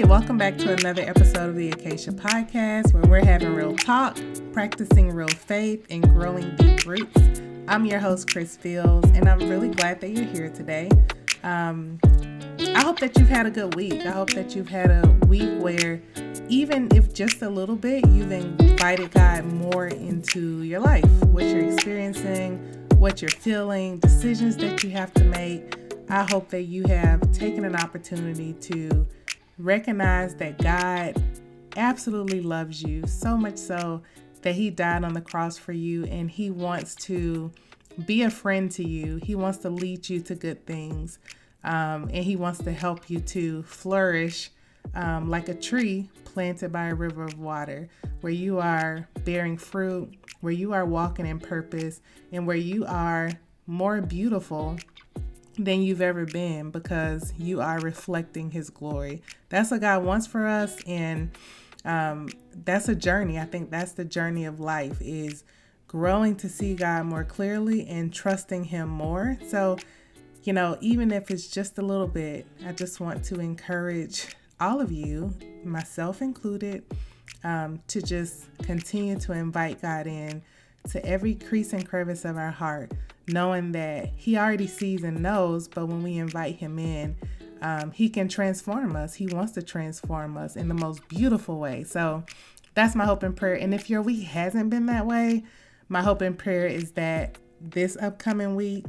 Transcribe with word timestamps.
Hey, 0.00 0.06
welcome 0.06 0.38
back 0.38 0.56
to 0.56 0.72
another 0.72 1.02
episode 1.02 1.50
of 1.50 1.56
the 1.56 1.72
Acacia 1.72 2.12
Podcast 2.12 2.94
where 2.94 3.02
we're 3.02 3.22
having 3.22 3.54
real 3.54 3.76
talk, 3.76 4.18
practicing 4.50 5.10
real 5.10 5.28
faith, 5.28 5.84
and 5.90 6.02
growing 6.14 6.56
deep 6.56 6.86
roots. 6.86 7.42
I'm 7.68 7.84
your 7.84 8.00
host, 8.00 8.32
Kris 8.32 8.56
Fields, 8.56 9.10
and 9.10 9.28
I'm 9.28 9.40
really 9.40 9.68
glad 9.68 10.00
that 10.00 10.08
you're 10.08 10.24
here 10.24 10.48
today. 10.48 10.88
Um, 11.42 11.98
I 12.74 12.80
hope 12.82 12.98
that 13.00 13.18
you've 13.18 13.28
had 13.28 13.44
a 13.44 13.50
good 13.50 13.74
week. 13.74 14.06
I 14.06 14.10
hope 14.12 14.30
that 14.30 14.56
you've 14.56 14.70
had 14.70 14.90
a 14.90 15.06
week 15.26 15.60
where, 15.60 16.00
even 16.48 16.88
if 16.94 17.12
just 17.12 17.42
a 17.42 17.50
little 17.50 17.76
bit, 17.76 18.08
you've 18.08 18.32
invited 18.32 19.10
God 19.10 19.44
more 19.44 19.88
into 19.88 20.62
your 20.62 20.80
life, 20.80 21.04
what 21.26 21.44
you're 21.44 21.70
experiencing, 21.70 22.56
what 22.94 23.20
you're 23.20 23.28
feeling, 23.28 23.98
decisions 23.98 24.56
that 24.56 24.82
you 24.82 24.88
have 24.92 25.12
to 25.12 25.24
make. 25.24 25.76
I 26.08 26.26
hope 26.30 26.48
that 26.48 26.62
you 26.62 26.84
have 26.88 27.20
taken 27.32 27.66
an 27.66 27.76
opportunity 27.76 28.54
to 28.54 29.06
recognize 29.60 30.34
that 30.36 30.58
God 30.58 31.22
absolutely 31.76 32.40
loves 32.40 32.82
you 32.82 33.06
so 33.06 33.36
much 33.36 33.56
so 33.56 34.02
that 34.42 34.54
He 34.54 34.70
died 34.70 35.04
on 35.04 35.12
the 35.12 35.20
cross 35.20 35.58
for 35.58 35.72
you 35.72 36.04
and 36.06 36.30
He 36.30 36.50
wants 36.50 36.94
to 36.96 37.52
be 38.06 38.22
a 38.22 38.30
friend 38.30 38.70
to 38.72 38.86
you. 38.86 39.16
He 39.22 39.34
wants 39.34 39.58
to 39.58 39.70
lead 39.70 40.08
you 40.08 40.20
to 40.22 40.34
good 40.34 40.66
things 40.66 41.18
um, 41.64 42.04
and 42.12 42.24
He 42.24 42.36
wants 42.36 42.58
to 42.60 42.72
help 42.72 43.10
you 43.10 43.20
to 43.20 43.62
flourish 43.64 44.50
um, 44.94 45.28
like 45.28 45.48
a 45.48 45.54
tree 45.54 46.08
planted 46.24 46.72
by 46.72 46.88
a 46.88 46.94
river 46.94 47.24
of 47.24 47.38
water, 47.38 47.88
where 48.20 48.32
you 48.32 48.58
are 48.58 49.08
bearing 49.24 49.56
fruit, 49.56 50.14
where 50.40 50.52
you 50.52 50.72
are 50.72 50.86
walking 50.86 51.26
in 51.26 51.38
purpose, 51.38 52.00
and 52.32 52.46
where 52.46 52.56
you 52.56 52.84
are 52.86 53.30
more 53.66 54.00
beautiful 54.00 54.78
than 55.64 55.82
you've 55.82 56.00
ever 56.00 56.24
been 56.24 56.70
because 56.70 57.32
you 57.38 57.60
are 57.60 57.78
reflecting 57.80 58.50
his 58.50 58.70
glory. 58.70 59.22
That's 59.48 59.70
what 59.70 59.80
God 59.80 60.04
wants 60.04 60.26
for 60.26 60.46
us 60.46 60.76
and 60.86 61.30
um, 61.84 62.28
that's 62.64 62.88
a 62.88 62.94
journey. 62.94 63.38
I 63.38 63.44
think 63.44 63.70
that's 63.70 63.92
the 63.92 64.04
journey 64.04 64.44
of 64.44 64.60
life 64.60 64.98
is 65.00 65.44
growing 65.86 66.36
to 66.36 66.48
see 66.48 66.74
God 66.74 67.06
more 67.06 67.24
clearly 67.24 67.86
and 67.86 68.12
trusting 68.12 68.64
him 68.64 68.88
more. 68.88 69.38
So, 69.48 69.76
you 70.44 70.52
know, 70.52 70.76
even 70.80 71.10
if 71.10 71.30
it's 71.30 71.48
just 71.48 71.78
a 71.78 71.82
little 71.82 72.06
bit, 72.06 72.46
I 72.66 72.72
just 72.72 73.00
want 73.00 73.24
to 73.24 73.40
encourage 73.40 74.28
all 74.60 74.80
of 74.80 74.92
you, 74.92 75.34
myself 75.64 76.22
included, 76.22 76.84
um, 77.44 77.80
to 77.88 78.02
just 78.02 78.44
continue 78.62 79.18
to 79.20 79.32
invite 79.32 79.80
God 79.80 80.06
in 80.06 80.42
to 80.88 81.04
every 81.04 81.34
crease 81.34 81.72
and 81.72 81.86
crevice 81.86 82.24
of 82.24 82.36
our 82.36 82.50
heart, 82.50 82.92
knowing 83.28 83.72
that 83.72 84.10
He 84.16 84.36
already 84.36 84.66
sees 84.66 85.04
and 85.04 85.22
knows, 85.22 85.68
but 85.68 85.86
when 85.86 86.02
we 86.02 86.18
invite 86.18 86.56
Him 86.56 86.78
in, 86.78 87.16
um, 87.62 87.90
He 87.90 88.08
can 88.08 88.28
transform 88.28 88.96
us. 88.96 89.14
He 89.14 89.26
wants 89.26 89.52
to 89.52 89.62
transform 89.62 90.36
us 90.36 90.56
in 90.56 90.68
the 90.68 90.74
most 90.74 91.06
beautiful 91.08 91.58
way. 91.58 91.84
So 91.84 92.24
that's 92.74 92.94
my 92.94 93.04
hope 93.04 93.22
and 93.22 93.36
prayer. 93.36 93.54
And 93.54 93.74
if 93.74 93.90
your 93.90 94.02
week 94.02 94.24
hasn't 94.24 94.70
been 94.70 94.86
that 94.86 95.06
way, 95.06 95.44
my 95.88 96.02
hope 96.02 96.20
and 96.20 96.38
prayer 96.38 96.66
is 96.66 96.92
that 96.92 97.38
this 97.60 97.96
upcoming 98.00 98.56
week, 98.56 98.86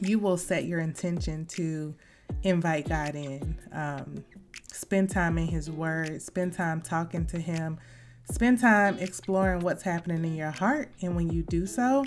you 0.00 0.18
will 0.18 0.36
set 0.36 0.64
your 0.64 0.80
intention 0.80 1.46
to 1.46 1.94
invite 2.42 2.88
God 2.88 3.14
in. 3.14 3.56
Um, 3.72 4.24
spend 4.72 5.10
time 5.10 5.38
in 5.38 5.46
His 5.46 5.70
Word, 5.70 6.20
spend 6.20 6.52
time 6.52 6.80
talking 6.80 7.26
to 7.26 7.38
Him, 7.38 7.78
spend 8.30 8.60
time 8.60 8.98
exploring 8.98 9.60
what's 9.60 9.82
happening 9.82 10.24
in 10.24 10.34
your 10.34 10.50
heart. 10.50 10.90
And 11.00 11.16
when 11.16 11.30
you 11.30 11.42
do 11.42 11.66
so, 11.66 12.04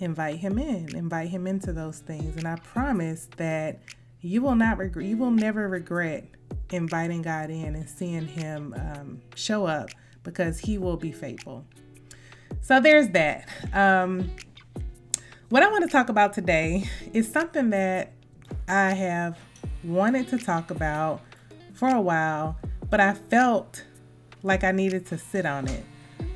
invite 0.00 0.36
Him 0.36 0.58
in, 0.58 0.94
invite 0.96 1.28
Him 1.28 1.46
into 1.46 1.72
those 1.72 1.98
things. 2.00 2.36
And 2.36 2.46
I 2.46 2.56
promise 2.56 3.28
that 3.36 3.80
you 4.20 4.42
will 4.42 4.54
not 4.54 4.78
regret, 4.78 5.06
you 5.06 5.16
will 5.16 5.30
never 5.30 5.68
regret 5.68 6.28
inviting 6.70 7.22
God 7.22 7.50
in 7.50 7.74
and 7.74 7.88
seeing 7.88 8.26
Him 8.26 8.74
um, 8.76 9.20
show 9.34 9.66
up 9.66 9.90
because 10.22 10.58
He 10.58 10.78
will 10.78 10.96
be 10.96 11.12
faithful. 11.12 11.64
So 12.60 12.80
there's 12.80 13.08
that. 13.10 13.48
Um, 13.72 14.30
what 15.48 15.62
I 15.62 15.70
want 15.70 15.84
to 15.84 15.90
talk 15.90 16.08
about 16.08 16.32
today 16.32 16.88
is 17.12 17.30
something 17.30 17.70
that 17.70 18.12
I 18.68 18.90
have 18.90 19.38
wanted 19.82 20.28
to 20.28 20.38
talk 20.38 20.70
about 20.70 21.22
for 21.74 21.88
a 21.88 22.00
while, 22.00 22.58
but 22.88 23.00
I 23.00 23.14
felt 23.14 23.84
like 24.42 24.64
I 24.64 24.72
needed 24.72 25.06
to 25.06 25.18
sit 25.18 25.46
on 25.46 25.68
it. 25.68 25.84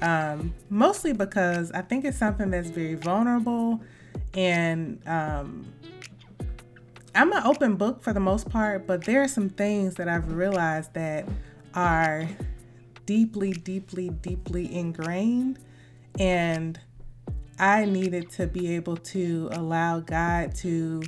Um, 0.02 0.54
mostly 0.70 1.12
because 1.12 1.70
I 1.72 1.82
think 1.82 2.04
it's 2.04 2.18
something 2.18 2.50
that's 2.50 2.70
very 2.70 2.94
vulnerable 2.94 3.80
and 4.34 5.00
um, 5.06 5.72
I'm 7.14 7.32
an 7.32 7.42
open 7.44 7.76
book 7.76 8.02
for 8.02 8.12
the 8.12 8.20
most 8.20 8.48
part, 8.48 8.86
but 8.86 9.04
there 9.04 9.22
are 9.22 9.28
some 9.28 9.48
things 9.48 9.94
that 9.96 10.08
I've 10.08 10.32
realized 10.32 10.94
that 10.94 11.28
are 11.74 12.28
deeply, 13.06 13.52
deeply, 13.52 14.08
deeply 14.08 14.74
ingrained. 14.74 15.60
And 16.18 16.78
I 17.58 17.84
needed 17.84 18.30
to 18.32 18.48
be 18.48 18.74
able 18.74 18.96
to 18.96 19.48
allow 19.52 20.00
God 20.00 20.54
to 20.56 21.02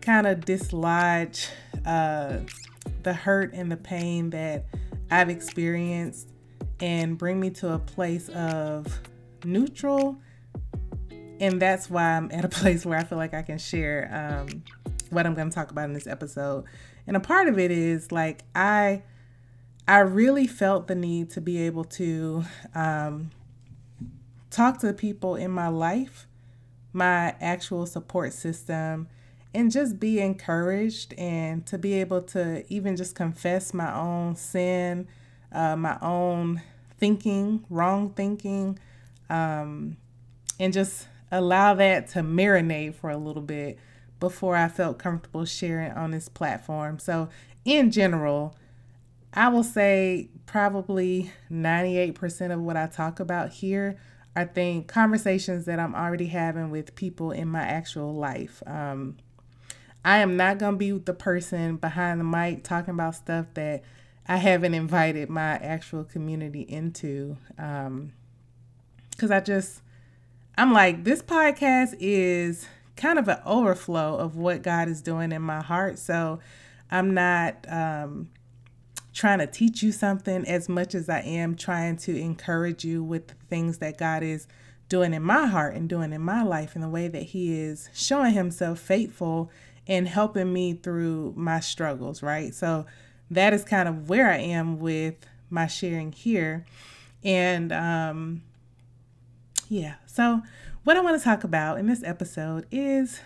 kind 0.00 0.26
of 0.26 0.46
dislodge 0.46 1.48
uh, 1.84 2.38
the 3.02 3.12
hurt 3.12 3.52
and 3.52 3.70
the 3.70 3.76
pain 3.76 4.30
that 4.30 4.64
I've 5.10 5.28
experienced 5.28 6.29
and 6.80 7.18
bring 7.18 7.38
me 7.40 7.50
to 7.50 7.74
a 7.74 7.78
place 7.78 8.28
of 8.30 9.00
neutral. 9.44 10.16
And 11.40 11.60
that's 11.60 11.88
why 11.88 12.16
I'm 12.16 12.30
at 12.32 12.44
a 12.44 12.48
place 12.60 12.84
where 12.84 12.98
I 12.98 13.04
feel 13.04 13.18
like 13.18 13.34
I 13.34 13.42
can 13.42 13.58
share 13.58 14.10
um, 14.12 14.62
what 15.10 15.26
I'm 15.26 15.34
going 15.34 15.48
to 15.48 15.54
talk 15.54 15.70
about 15.70 15.84
in 15.84 15.92
this 15.92 16.06
episode. 16.06 16.64
And 17.06 17.16
a 17.16 17.20
part 17.20 17.48
of 17.48 17.58
it 17.58 17.70
is 17.70 18.12
like 18.12 18.42
I 18.54 19.02
I 19.88 19.98
really 19.98 20.46
felt 20.46 20.86
the 20.86 20.94
need 20.94 21.30
to 21.30 21.40
be 21.40 21.62
able 21.62 21.84
to 21.84 22.44
um, 22.74 23.30
talk 24.50 24.78
to 24.80 24.92
people 24.92 25.34
in 25.34 25.50
my 25.50 25.66
life, 25.66 26.28
my 26.92 27.34
actual 27.40 27.86
support 27.86 28.32
system, 28.32 29.08
and 29.52 29.72
just 29.72 29.98
be 29.98 30.20
encouraged 30.20 31.14
and 31.14 31.66
to 31.66 31.76
be 31.76 31.94
able 31.94 32.22
to 32.22 32.64
even 32.72 32.94
just 32.94 33.16
confess 33.16 33.74
my 33.74 33.92
own 33.92 34.36
sin, 34.36 35.08
uh, 35.52 35.76
my 35.76 35.98
own 36.00 36.62
thinking, 36.98 37.64
wrong 37.70 38.10
thinking, 38.10 38.78
um, 39.28 39.96
and 40.58 40.72
just 40.72 41.08
allow 41.32 41.74
that 41.74 42.08
to 42.08 42.20
marinate 42.20 42.94
for 42.94 43.10
a 43.10 43.16
little 43.16 43.42
bit 43.42 43.78
before 44.18 44.56
I 44.56 44.68
felt 44.68 44.98
comfortable 44.98 45.44
sharing 45.44 45.92
on 45.92 46.10
this 46.10 46.28
platform. 46.28 46.98
So, 46.98 47.28
in 47.64 47.90
general, 47.90 48.56
I 49.32 49.48
will 49.48 49.64
say 49.64 50.28
probably 50.46 51.32
98% 51.50 52.52
of 52.52 52.60
what 52.60 52.76
I 52.76 52.86
talk 52.86 53.20
about 53.20 53.50
here 53.50 53.98
are 54.34 54.46
things, 54.46 54.84
conversations 54.86 55.64
that 55.66 55.78
I'm 55.78 55.94
already 55.94 56.26
having 56.26 56.70
with 56.70 56.94
people 56.94 57.30
in 57.30 57.48
my 57.48 57.62
actual 57.62 58.14
life. 58.14 58.62
Um, 58.66 59.16
I 60.04 60.18
am 60.18 60.36
not 60.36 60.58
going 60.58 60.74
to 60.74 60.78
be 60.78 60.90
the 60.92 61.14
person 61.14 61.76
behind 61.76 62.20
the 62.20 62.24
mic 62.24 62.64
talking 62.64 62.94
about 62.94 63.14
stuff 63.14 63.46
that 63.54 63.82
I 64.30 64.36
haven't 64.36 64.74
invited 64.74 65.28
my 65.28 65.54
actual 65.56 66.04
community 66.04 66.60
into. 66.60 67.36
Um, 67.58 68.12
cause 69.18 69.32
I 69.32 69.40
just, 69.40 69.82
I'm 70.56 70.72
like, 70.72 71.02
this 71.02 71.20
podcast 71.20 71.96
is 71.98 72.68
kind 72.94 73.18
of 73.18 73.26
an 73.26 73.38
overflow 73.44 74.14
of 74.18 74.36
what 74.36 74.62
God 74.62 74.86
is 74.86 75.02
doing 75.02 75.32
in 75.32 75.42
my 75.42 75.60
heart. 75.60 75.98
So 75.98 76.38
I'm 76.92 77.12
not, 77.12 77.56
um, 77.68 78.30
trying 79.12 79.40
to 79.40 79.48
teach 79.48 79.82
you 79.82 79.90
something 79.90 80.46
as 80.46 80.68
much 80.68 80.94
as 80.94 81.08
I 81.08 81.22
am 81.22 81.56
trying 81.56 81.96
to 81.96 82.16
encourage 82.16 82.84
you 82.84 83.02
with 83.02 83.26
the 83.26 83.34
things 83.48 83.78
that 83.78 83.98
God 83.98 84.22
is 84.22 84.46
doing 84.88 85.12
in 85.12 85.24
my 85.24 85.46
heart 85.46 85.74
and 85.74 85.88
doing 85.88 86.12
in 86.12 86.20
my 86.20 86.44
life 86.44 86.76
in 86.76 86.82
the 86.82 86.88
way 86.88 87.08
that 87.08 87.24
He 87.24 87.60
is 87.60 87.90
showing 87.92 88.34
Himself 88.34 88.78
faithful 88.78 89.50
and 89.88 90.06
helping 90.06 90.52
me 90.52 90.74
through 90.74 91.34
my 91.36 91.58
struggles, 91.58 92.22
right? 92.22 92.54
So 92.54 92.86
that 93.30 93.52
is 93.52 93.64
kind 93.64 93.88
of 93.88 94.08
where 94.08 94.30
I 94.30 94.38
am 94.38 94.78
with 94.78 95.14
my 95.48 95.66
sharing 95.66 96.12
here. 96.12 96.66
And 97.22 97.72
um, 97.72 98.42
yeah, 99.68 99.94
so 100.06 100.42
what 100.84 100.96
I 100.96 101.00
want 101.00 101.18
to 101.18 101.24
talk 101.24 101.44
about 101.44 101.78
in 101.78 101.86
this 101.86 102.02
episode 102.02 102.66
is 102.70 103.20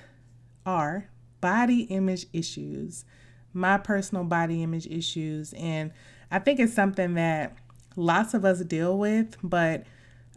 our 0.67 1.09
body 1.41 1.83
image 1.83 2.27
issues, 2.33 3.05
my 3.53 3.79
personal 3.79 4.25
body 4.25 4.63
image 4.63 4.87
issues. 4.87 5.53
And 5.55 5.93
I 6.31 6.39
think 6.39 6.59
it's 6.61 6.75
something 6.75 7.15
that 7.15 7.57
lots 7.97 8.35
of 8.35 8.45
us 8.45 8.61
deal 8.61 8.99
with, 8.99 9.37
but 9.43 9.85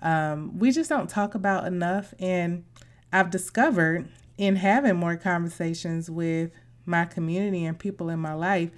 um, 0.02 0.58
we 0.60 0.72
just 0.72 0.90
don't 0.90 1.10
talk 1.10 1.34
about 1.34 1.66
enough. 1.66 2.14
And 2.20 2.64
I've 3.12 3.32
discovered 3.32 4.08
in 4.38 4.58
having 4.58 4.96
more 4.96 5.18
conversations 5.18 6.10
with 6.10 6.52
my 6.86 7.06
community 7.06 7.66
and 7.66 7.78
people 7.78 8.10
in 8.10 8.20
my 8.20 8.34
life 8.34 8.70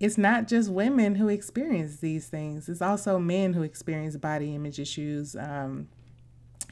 it's 0.00 0.16
not 0.16 0.46
just 0.46 0.70
women 0.70 1.16
who 1.16 1.28
experience 1.28 1.96
these 1.96 2.26
things 2.26 2.68
it's 2.68 2.82
also 2.82 3.18
men 3.18 3.52
who 3.52 3.62
experience 3.62 4.16
body 4.16 4.54
image 4.54 4.78
issues 4.78 5.34
um, 5.36 5.88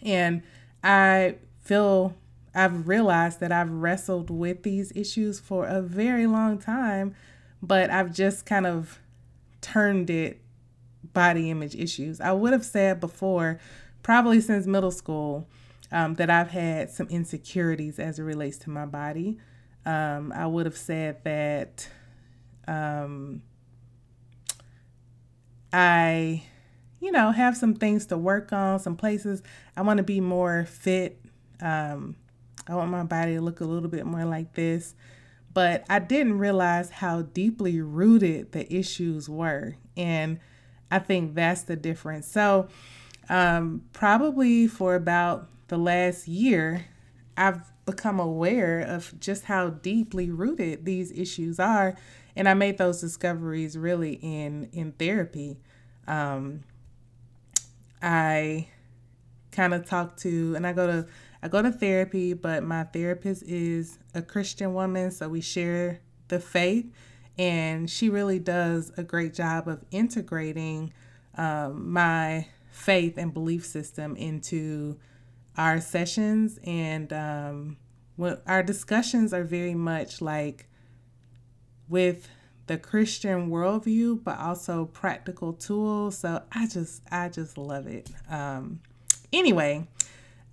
and 0.02 0.42
i 0.82 1.34
feel 1.60 2.14
i've 2.54 2.86
realized 2.86 3.40
that 3.40 3.52
i've 3.52 3.70
wrestled 3.70 4.30
with 4.30 4.62
these 4.62 4.92
issues 4.94 5.40
for 5.40 5.66
a 5.66 5.82
very 5.82 6.26
long 6.26 6.58
time 6.58 7.14
but 7.62 7.90
i've 7.90 8.12
just 8.12 8.46
kind 8.46 8.66
of 8.66 8.98
turned 9.60 10.08
it 10.10 10.40
body 11.12 11.50
image 11.50 11.74
issues. 11.74 12.20
I 12.20 12.32
would 12.32 12.52
have 12.52 12.64
said 12.64 13.00
before, 13.00 13.58
probably 14.02 14.40
since 14.40 14.66
middle 14.66 14.90
school, 14.90 15.48
um, 15.90 16.14
that 16.14 16.30
I've 16.30 16.50
had 16.50 16.90
some 16.90 17.08
insecurities 17.08 17.98
as 17.98 18.18
it 18.18 18.22
relates 18.22 18.58
to 18.58 18.70
my 18.70 18.86
body. 18.86 19.38
Um, 19.84 20.32
I 20.36 20.46
would 20.46 20.66
have 20.66 20.76
said 20.76 21.24
that 21.24 21.88
um, 22.66 23.42
I, 25.72 26.44
you 27.00 27.12
know, 27.12 27.30
have 27.30 27.56
some 27.56 27.74
things 27.74 28.06
to 28.06 28.18
work 28.18 28.52
on, 28.52 28.78
some 28.78 28.96
places 28.96 29.42
I 29.76 29.82
want 29.82 29.98
to 29.98 30.02
be 30.02 30.20
more 30.20 30.64
fit. 30.64 31.20
Um, 31.60 32.16
I 32.68 32.74
want 32.74 32.90
my 32.90 33.04
body 33.04 33.34
to 33.34 33.40
look 33.40 33.60
a 33.60 33.64
little 33.64 33.88
bit 33.88 34.06
more 34.06 34.24
like 34.24 34.54
this. 34.54 34.94
But 35.52 35.84
I 35.88 36.00
didn't 36.00 36.38
realize 36.38 36.90
how 36.90 37.22
deeply 37.22 37.80
rooted 37.80 38.52
the 38.52 38.72
issues 38.72 39.28
were. 39.28 39.76
And 39.96 40.38
I 40.90 40.98
think 40.98 41.34
that's 41.34 41.62
the 41.62 41.76
difference. 41.76 42.26
So, 42.26 42.68
um, 43.28 43.82
probably 43.92 44.68
for 44.68 44.94
about 44.94 45.48
the 45.68 45.78
last 45.78 46.28
year, 46.28 46.86
I've 47.36 47.72
become 47.86 48.20
aware 48.20 48.80
of 48.80 49.18
just 49.18 49.44
how 49.44 49.70
deeply 49.70 50.30
rooted 50.30 50.84
these 50.84 51.10
issues 51.12 51.58
are. 51.58 51.96
And 52.36 52.48
I 52.48 52.54
made 52.54 52.78
those 52.78 53.00
discoveries 53.00 53.76
really 53.76 54.14
in, 54.22 54.68
in 54.72 54.92
therapy. 54.92 55.58
Um, 56.06 56.62
I 58.02 58.68
kind 59.50 59.74
of 59.74 59.86
talk 59.86 60.16
to, 60.18 60.54
and 60.54 60.66
I 60.66 60.72
go 60.72 60.86
to, 60.86 61.06
I 61.42 61.48
go 61.48 61.62
to 61.62 61.72
therapy, 61.72 62.34
but 62.34 62.62
my 62.62 62.84
therapist 62.84 63.42
is 63.44 63.98
a 64.14 64.22
Christian 64.22 64.74
woman, 64.74 65.10
so 65.10 65.28
we 65.28 65.40
share 65.40 66.00
the 66.28 66.38
faith, 66.38 66.86
and 67.38 67.88
she 67.88 68.10
really 68.10 68.38
does 68.38 68.92
a 68.96 69.02
great 69.02 69.32
job 69.32 69.66
of 69.66 69.84
integrating 69.90 70.92
um, 71.36 71.90
my 71.90 72.46
faith 72.70 73.16
and 73.16 73.32
belief 73.32 73.64
system 73.64 74.14
into 74.16 74.98
our 75.56 75.80
sessions 75.80 76.58
and 76.64 77.12
um, 77.12 77.76
our 78.46 78.62
discussions 78.62 79.32
are 79.32 79.44
very 79.44 79.74
much 79.74 80.20
like 80.20 80.68
with 81.88 82.28
the 82.66 82.76
Christian 82.76 83.50
worldview, 83.50 84.22
but 84.24 84.38
also 84.38 84.86
practical 84.86 85.52
tools. 85.52 86.18
So 86.18 86.42
I 86.52 86.66
just 86.66 87.02
I 87.10 87.28
just 87.28 87.56
love 87.58 87.86
it. 87.86 88.10
Um, 88.28 88.80
anyway, 89.32 89.86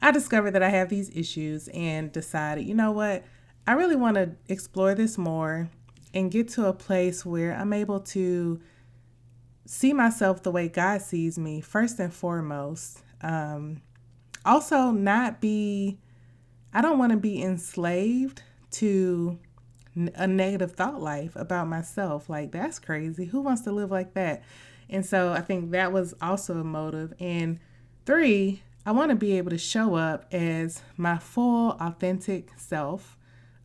I 0.01 0.11
discovered 0.11 0.51
that 0.51 0.63
I 0.63 0.69
have 0.69 0.89
these 0.89 1.09
issues 1.15 1.69
and 1.69 2.11
decided, 2.11 2.65
you 2.65 2.75
know 2.75 2.91
what, 2.91 3.23
I 3.65 3.73
really 3.73 3.95
want 3.95 4.15
to 4.15 4.31
explore 4.47 4.93
this 4.93 5.17
more 5.17 5.69
and 6.13 6.29
get 6.29 6.49
to 6.49 6.67
a 6.67 6.73
place 6.73 7.25
where 7.25 7.53
I'm 7.55 7.73
able 7.73 8.01
to 8.01 8.59
see 9.65 9.93
myself 9.93 10.43
the 10.43 10.51
way 10.51 10.67
God 10.67 11.01
sees 11.01 11.39
me 11.39 11.61
first 11.61 11.99
and 11.99 12.13
foremost. 12.13 13.01
Um, 13.21 13.81
also, 14.45 14.91
not 14.91 15.39
be, 15.39 15.97
I 16.73 16.81
don't 16.81 16.99
want 16.99 17.13
to 17.13 17.17
be 17.17 17.41
enslaved 17.41 18.43
to 18.71 19.39
a 19.95 20.27
negative 20.27 20.73
thought 20.73 21.01
life 21.01 21.35
about 21.35 21.67
myself. 21.67 22.29
Like, 22.29 22.51
that's 22.51 22.79
crazy. 22.79 23.25
Who 23.25 23.41
wants 23.41 23.61
to 23.63 23.71
live 23.71 23.91
like 23.91 24.13
that? 24.13 24.43
And 24.89 25.05
so 25.05 25.31
I 25.31 25.41
think 25.41 25.71
that 25.71 25.91
was 25.91 26.13
also 26.21 26.59
a 26.59 26.63
motive. 26.63 27.13
And 27.19 27.59
three, 28.05 28.63
I 28.85 28.91
want 28.91 29.09
to 29.09 29.15
be 29.15 29.37
able 29.37 29.51
to 29.51 29.57
show 29.57 29.95
up 29.95 30.25
as 30.33 30.81
my 30.97 31.17
full, 31.17 31.71
authentic 31.79 32.51
self, 32.57 33.17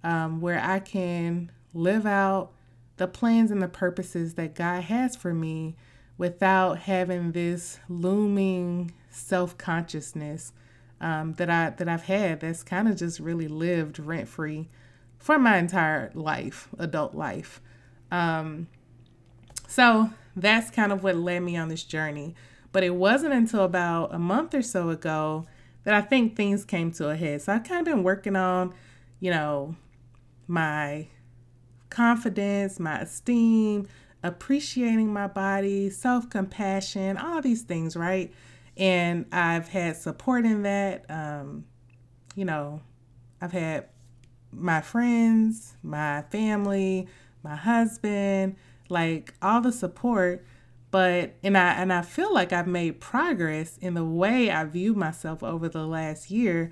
um, 0.05 0.41
where 0.41 0.61
I 0.63 0.79
can 0.79 1.51
live 1.75 2.07
out 2.07 2.53
the 2.99 3.09
plans 3.09 3.51
and 3.51 3.63
the 3.63 3.69
purposes 3.69 4.35
that 4.35 4.55
God 4.55 4.85
has 4.85 5.17
for 5.17 5.33
me 5.33 5.77
without 6.19 6.79
having 6.81 7.33
this 7.33 7.79
looming 7.89 8.93
self 9.11 9.57
consciousness 9.57 10.53
um, 11.01 11.35
that 11.35 11.49
I 11.49 11.71
that 11.71 11.89
I've 11.89 12.05
had 12.05 12.41
that's 12.41 12.63
kind 12.63 12.89
of 12.89 12.97
just 12.97 13.21
really 13.21 13.49
lived 13.49 13.99
rent 14.01 14.29
free 14.29 14.69
for 15.19 15.38
my 15.38 15.59
entire 15.59 16.11
life, 16.15 16.69
adult 16.79 17.15
life. 17.15 17.61
Um, 18.11 18.69
so 19.67 20.11
that's 20.35 20.70
kind 20.70 20.93
of 20.93 21.03
what 21.03 21.17
led 21.17 21.41
me 21.41 21.56
on 21.56 21.69
this 21.69 21.85
journey. 21.85 22.35
But 22.73 22.85
it 22.85 22.94
wasn't 22.94 23.35
until 23.35 23.65
about 23.65 24.15
a 24.15 24.19
month 24.19 24.55
or 24.55 24.62
so 24.62 24.91
ago 24.91 25.47
that 25.85 25.94
I 25.94 26.00
think 26.00 26.37
things 26.37 26.65
came 26.65 26.93
to 26.93 27.09
a 27.09 27.17
head. 27.17 27.43
So 27.43 27.53
I've 27.53 27.65
kind 27.65 27.81
of 27.81 27.93
been 27.93 28.03
working 28.03 28.37
on, 28.37 28.75
you 29.20 29.31
know, 29.31 29.76
my 30.47 31.09
confidence, 31.91 32.79
my 32.79 33.00
esteem, 33.00 33.88
appreciating 34.23 35.12
my 35.12 35.26
body, 35.26 35.91
self 35.91 36.29
compassion, 36.31 37.17
all 37.17 37.41
these 37.41 37.62
things, 37.62 37.97
right? 37.97 38.32
And 38.76 39.26
I've 39.32 39.69
had 39.69 39.97
support 39.97 40.44
in 40.44 40.62
that. 40.62 41.05
Um, 41.09 41.64
you 42.35 42.44
know, 42.44 42.81
I've 43.41 43.53
had 43.53 43.88
my 44.53 44.81
friends, 44.81 45.75
my 45.83 46.23
family, 46.31 47.09
my 47.43 47.56
husband, 47.56 48.56
like 48.89 49.35
all 49.43 49.61
the 49.61 49.73
support. 49.73 50.45
But 50.91 51.35
and 51.43 51.56
I 51.56 51.73
and 51.75 51.93
I 51.93 52.03
feel 52.03 52.33
like 52.33 52.53
I've 52.53 52.67
made 52.67 53.00
progress 53.00 53.77
in 53.79 53.95
the 53.95 54.05
way 54.05 54.50
I 54.50 54.65
view 54.65 54.95
myself 54.95 55.43
over 55.43 55.69
the 55.69 55.87
last 55.87 56.31
year. 56.31 56.71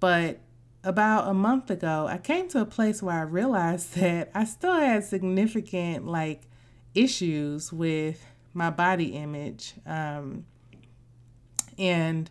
But 0.00 0.40
about 0.84 1.28
a 1.28 1.34
month 1.34 1.70
ago, 1.70 2.06
I 2.08 2.18
came 2.18 2.48
to 2.48 2.60
a 2.60 2.64
place 2.64 3.02
where 3.02 3.18
I 3.18 3.22
realized 3.22 3.94
that 4.00 4.30
I 4.34 4.44
still 4.44 4.74
had 4.74 5.04
significant 5.04 6.06
like 6.06 6.42
issues 6.94 7.72
with 7.72 8.24
my 8.54 8.70
body 8.70 9.08
image. 9.08 9.74
Um, 9.86 10.46
and 11.78 12.30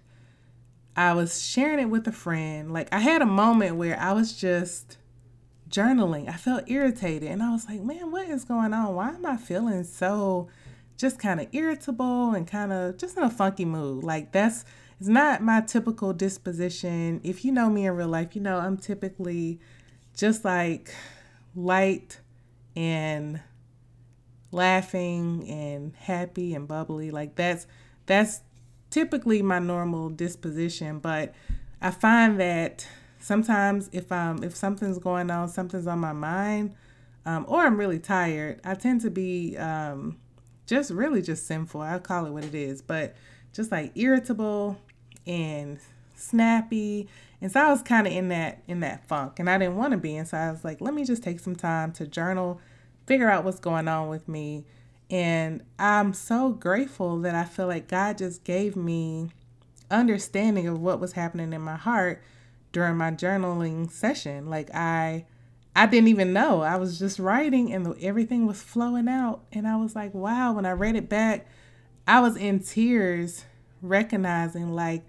I 0.98 1.14
was 1.14 1.46
sharing 1.46 1.80
it 1.80 1.92
with 1.92 2.08
a 2.08 2.12
friend. 2.12 2.74
Like, 2.74 2.92
I 2.92 3.00
had 3.00 3.22
a 3.22 3.26
moment 3.26 3.76
where 3.76 4.00
I 4.00 4.14
was 4.14 4.34
just 4.34 4.98
journaling. 5.70 6.28
I 6.28 6.34
felt 6.34 6.70
irritated 6.70 7.30
and 7.30 7.44
I 7.44 7.52
was 7.52 7.68
like, 7.68 7.82
man, 7.82 8.12
what 8.12 8.28
is 8.28 8.44
going 8.44 8.74
on? 8.74 8.96
Why 8.96 9.10
am 9.10 9.26
I 9.26 9.38
feeling 9.38 9.84
so 9.84 10.50
just 10.98 11.20
kind 11.20 11.40
of 11.40 11.48
irritable 11.52 12.32
and 12.32 12.48
kind 12.48 12.74
of 12.74 12.98
just 12.98 13.16
in 13.16 13.24
a 13.24 13.30
funky 13.30 13.64
mood? 13.64 14.04
Like, 14.04 14.32
that's 14.32 14.66
it's 15.00 15.08
not 15.08 15.44
my 15.44 15.62
typical 15.62 16.12
disposition. 16.14 17.22
If 17.24 17.46
you 17.46 17.52
know 17.52 17.70
me 17.70 17.86
in 17.86 17.94
real 17.94 18.08
life, 18.08 18.36
you 18.36 18.42
know 18.42 18.58
I'm 18.58 18.78
typically 18.78 19.60
just 20.16 20.44
like 20.44 20.92
light 21.56 22.20
and 22.76 23.40
laughing 24.52 25.48
and 25.48 25.96
happy 25.96 26.56
and 26.56 26.68
bubbly. 26.68 27.12
Like 27.12 27.36
that's 27.36 27.68
that's 28.08 28.42
typically 28.90 29.42
my 29.42 29.60
normal 29.60 30.10
disposition, 30.10 31.00
but 31.00 31.34
I 31.82 31.92
find 31.92 32.40
that 32.40 32.88
sometimes 33.20 33.90
if 33.92 34.12
I'm 34.12 34.44
if 34.44 34.56
something's 34.56 35.00
going 35.00 35.30
on, 35.30 35.50
something's 35.50 35.88
on 35.88 36.00
my 36.00 36.14
mind, 36.14 36.74
um, 37.26 37.46
or 37.48 37.62
I'm 37.62 37.78
really 37.78 38.00
tired, 38.00 38.62
I 38.64 38.76
tend 38.76 39.02
to 39.02 39.12
be 39.12 39.58
um, 39.58 40.18
just 40.66 40.92
really 40.92 41.22
just 41.22 41.46
sinful. 41.46 41.82
I'll 41.82 42.00
call 42.00 42.26
it 42.26 42.32
what 42.32 42.46
it 42.46 42.56
is, 42.56 42.82
but 42.82 43.16
just 43.54 43.72
like 43.72 43.92
irritable 43.96 44.78
and 45.26 45.80
snappy. 46.16 47.08
And 47.40 47.52
so 47.52 47.60
I 47.60 47.70
was 47.70 47.84
kind 47.84 48.08
of 48.08 48.14
in 48.14 48.30
that 48.30 48.64
in 48.68 48.80
that 48.80 49.08
funk, 49.08 49.40
and 49.40 49.50
I 49.50 49.58
didn't 49.58 49.78
want 49.78 49.92
to 49.92 49.98
be. 49.98 50.16
And 50.16 50.28
so 50.28 50.38
I 50.38 50.52
was 50.52 50.64
like, 50.64 50.82
let 50.82 50.94
me 50.94 51.04
just 51.06 51.24
take 51.24 51.40
some 51.40 51.56
time 51.56 51.92
to 51.94 52.08
journal 52.08 52.60
figure 53.08 53.30
out 53.30 53.44
what's 53.44 53.60
going 53.60 53.88
on 53.88 54.10
with 54.10 54.28
me. 54.28 54.66
And 55.10 55.64
I'm 55.80 56.14
so 56.14 56.50
grateful 56.52 57.20
that 57.22 57.34
I 57.34 57.46
feel 57.46 57.68
like 57.68 57.88
God 57.88 58.18
just 58.18 58.44
gave 58.44 58.76
me 58.76 59.30
understanding 59.90 60.68
of 60.68 60.82
what 60.82 61.00
was 61.00 61.14
happening 61.14 61.54
in 61.54 61.62
my 61.62 61.78
heart 61.78 62.22
during 62.74 62.98
my 62.98 63.12
journaling 63.12 63.90
session. 63.90 64.50
Like 64.50 64.74
I 64.74 65.26
I 65.76 65.86
didn't 65.86 66.10
even 66.10 66.34
know. 66.34 66.62
I 66.62 66.76
was 66.76 67.00
just 67.00 67.20
writing 67.20 67.72
and 67.72 67.96
everything 68.02 68.48
was 68.48 68.62
flowing 68.62 69.08
out 69.08 69.44
and 69.54 69.68
I 69.68 69.78
was 69.78 69.96
like, 69.96 70.14
"Wow, 70.14 70.54
when 70.54 70.66
I 70.66 70.72
read 70.72 70.96
it 70.96 71.08
back, 71.08 71.48
I 72.08 72.20
was 72.20 72.36
in 72.36 72.60
tears 72.60 73.46
recognizing 73.82 74.74
like 74.74 75.04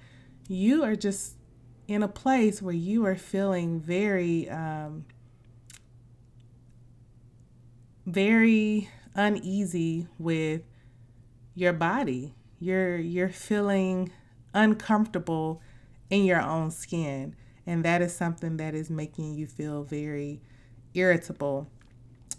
you 0.48 0.84
are 0.84 0.94
just 0.96 1.34
in 1.88 2.02
a 2.02 2.08
place 2.08 2.60
where 2.60 2.74
you 2.74 3.04
are 3.06 3.16
feeling 3.16 3.80
very 3.80 4.48
um 4.50 5.04
very 8.06 8.88
uneasy 9.18 10.06
with 10.18 10.62
your 11.54 11.74
body. 11.74 12.34
You're 12.60 12.96
you're 12.96 13.28
feeling 13.28 14.10
uncomfortable 14.54 15.60
in 16.08 16.24
your 16.24 16.40
own 16.40 16.70
skin, 16.70 17.36
and 17.66 17.84
that 17.84 18.00
is 18.00 18.16
something 18.16 18.56
that 18.56 18.74
is 18.74 18.88
making 18.88 19.34
you 19.34 19.46
feel 19.46 19.82
very 19.82 20.40
irritable. 20.94 21.68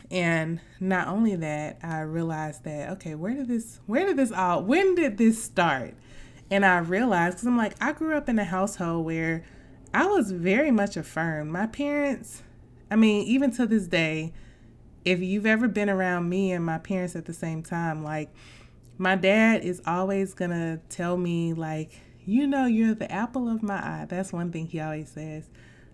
And 0.09 0.59
not 0.79 1.07
only 1.07 1.35
that, 1.35 1.77
I 1.83 1.99
realized 1.99 2.63
that 2.63 2.89
okay, 2.93 3.13
where 3.13 3.35
did 3.35 3.49
this 3.49 3.79
where 3.85 4.05
did 4.07 4.17
this 4.17 4.31
all 4.31 4.63
when 4.63 4.95
did 4.95 5.17
this 5.17 5.43
start? 5.43 5.93
And 6.49 6.65
I 6.65 6.79
realized 6.79 7.39
cuz 7.39 7.45
I'm 7.45 7.57
like 7.57 7.75
I 7.81 7.91
grew 7.91 8.15
up 8.15 8.29
in 8.29 8.39
a 8.39 8.45
household 8.45 9.05
where 9.05 9.43
I 9.93 10.05
was 10.05 10.31
very 10.31 10.71
much 10.71 10.95
affirmed. 10.95 11.51
My 11.51 11.67
parents, 11.67 12.43
I 12.89 12.95
mean, 12.95 13.25
even 13.27 13.51
to 13.51 13.65
this 13.65 13.87
day, 13.87 14.33
if 15.05 15.19
you've 15.19 15.45
ever 15.45 15.67
been 15.67 15.89
around 15.89 16.29
me 16.29 16.51
and 16.51 16.65
my 16.65 16.77
parents 16.77 17.15
at 17.15 17.25
the 17.25 17.33
same 17.33 17.63
time, 17.63 18.03
like 18.03 18.29
my 18.97 19.15
dad 19.15 19.63
is 19.63 19.81
always 19.85 20.33
gonna 20.33 20.79
tell 20.89 21.17
me, 21.17 21.53
like, 21.53 21.99
you 22.25 22.45
know, 22.45 22.65
you're 22.65 22.93
the 22.93 23.11
apple 23.11 23.49
of 23.49 23.63
my 23.63 23.77
eye. 23.77 24.05
That's 24.07 24.31
one 24.33 24.51
thing 24.51 24.67
he 24.67 24.79
always 24.79 25.09
says. 25.09 25.49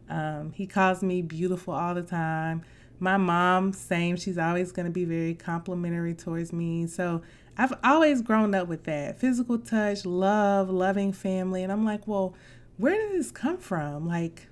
Um, 0.09 0.51
he 0.53 0.67
calls 0.67 1.01
me 1.01 1.21
beautiful 1.21 1.73
all 1.73 1.95
the 1.95 2.03
time. 2.03 2.63
My 2.99 3.17
mom, 3.17 3.73
same. 3.73 4.17
She's 4.17 4.37
always 4.37 4.71
going 4.71 4.85
to 4.85 4.91
be 4.91 5.05
very 5.05 5.33
complimentary 5.33 6.13
towards 6.13 6.51
me. 6.51 6.87
So 6.87 7.21
I've 7.57 7.73
always 7.83 8.21
grown 8.21 8.53
up 8.55 8.67
with 8.67 8.83
that 8.85 9.19
physical 9.19 9.59
touch, 9.59 10.05
love, 10.05 10.69
loving 10.69 11.13
family. 11.13 11.63
And 11.63 11.71
I'm 11.71 11.85
like, 11.85 12.07
well, 12.07 12.35
where 12.77 12.95
did 12.95 13.19
this 13.19 13.31
come 13.31 13.57
from? 13.57 14.07
Like, 14.07 14.47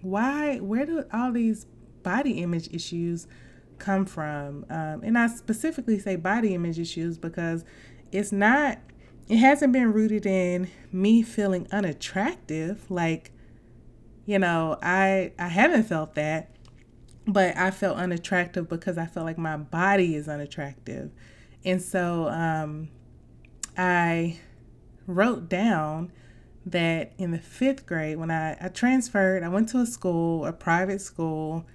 why, 0.00 0.58
where 0.58 0.84
do 0.86 1.04
all 1.12 1.32
these 1.32 1.66
body 2.02 2.42
image 2.42 2.68
issues 2.72 3.26
come 3.82 4.06
from? 4.06 4.64
Um, 4.70 5.02
and 5.02 5.18
I 5.18 5.26
specifically 5.26 5.98
say 5.98 6.16
body 6.16 6.54
image 6.54 6.78
issues 6.78 7.18
because 7.18 7.64
it's 8.10 8.32
not, 8.32 8.78
it 9.28 9.36
hasn't 9.36 9.72
been 9.72 9.92
rooted 9.92 10.24
in 10.24 10.70
me 10.90 11.22
feeling 11.22 11.66
unattractive. 11.70 12.90
Like, 12.90 13.32
you 14.24 14.38
know, 14.38 14.78
I 14.82 15.32
I 15.38 15.48
haven't 15.48 15.84
felt 15.84 16.14
that, 16.14 16.54
but 17.26 17.56
I 17.56 17.70
felt 17.70 17.98
unattractive 17.98 18.68
because 18.68 18.96
I 18.98 19.06
felt 19.06 19.26
like 19.26 19.38
my 19.38 19.56
body 19.56 20.14
is 20.14 20.28
unattractive. 20.28 21.10
And 21.64 21.82
so 21.82 22.28
um, 22.28 22.88
I 23.76 24.38
wrote 25.06 25.48
down 25.48 26.12
that 26.64 27.12
in 27.18 27.32
the 27.32 27.38
fifth 27.38 27.86
grade, 27.86 28.18
when 28.18 28.30
I, 28.30 28.56
I 28.60 28.68
transferred, 28.68 29.42
I 29.42 29.48
went 29.48 29.68
to 29.70 29.78
a 29.78 29.86
school, 29.86 30.46
a 30.46 30.52
private 30.52 31.00
school 31.00 31.66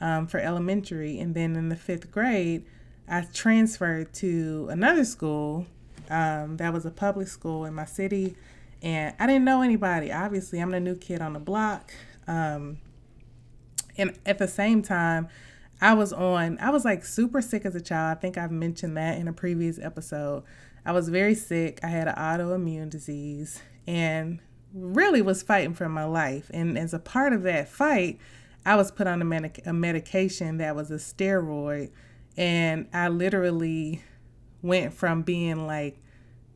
um, 0.00 0.26
for 0.26 0.38
elementary. 0.38 1.18
And 1.18 1.34
then 1.34 1.56
in 1.56 1.68
the 1.68 1.76
fifth 1.76 2.10
grade, 2.10 2.64
I 3.08 3.22
transferred 3.32 4.12
to 4.14 4.68
another 4.70 5.04
school 5.04 5.66
um, 6.10 6.56
that 6.58 6.72
was 6.72 6.86
a 6.86 6.90
public 6.90 7.28
school 7.28 7.64
in 7.64 7.74
my 7.74 7.84
city. 7.84 8.36
And 8.82 9.14
I 9.18 9.26
didn't 9.26 9.44
know 9.44 9.62
anybody. 9.62 10.12
Obviously, 10.12 10.60
I'm 10.60 10.70
the 10.70 10.80
new 10.80 10.96
kid 10.96 11.20
on 11.20 11.32
the 11.32 11.40
block. 11.40 11.90
Um, 12.26 12.78
and 13.96 14.18
at 14.26 14.38
the 14.38 14.48
same 14.48 14.82
time, 14.82 15.28
I 15.80 15.94
was 15.94 16.12
on, 16.12 16.58
I 16.60 16.70
was 16.70 16.84
like 16.84 17.04
super 17.04 17.40
sick 17.42 17.64
as 17.64 17.74
a 17.74 17.80
child. 17.80 18.16
I 18.16 18.20
think 18.20 18.38
I've 18.38 18.50
mentioned 18.50 18.96
that 18.96 19.18
in 19.18 19.28
a 19.28 19.32
previous 19.32 19.78
episode. 19.78 20.44
I 20.84 20.92
was 20.92 21.08
very 21.08 21.34
sick. 21.34 21.80
I 21.82 21.88
had 21.88 22.08
an 22.08 22.14
autoimmune 22.14 22.90
disease 22.90 23.60
and 23.86 24.40
really 24.72 25.22
was 25.22 25.42
fighting 25.42 25.74
for 25.74 25.88
my 25.88 26.04
life. 26.04 26.50
And 26.52 26.78
as 26.78 26.94
a 26.94 26.98
part 26.98 27.32
of 27.32 27.42
that 27.42 27.68
fight, 27.68 28.18
I 28.66 28.74
was 28.74 28.90
put 28.90 29.06
on 29.06 29.22
a, 29.22 29.24
medic- 29.24 29.62
a 29.64 29.72
medication 29.72 30.58
that 30.58 30.74
was 30.74 30.90
a 30.90 30.96
steroid. 30.96 31.92
And 32.36 32.88
I 32.92 33.08
literally 33.08 34.02
went 34.60 34.92
from 34.92 35.22
being 35.22 35.66
like 35.66 35.98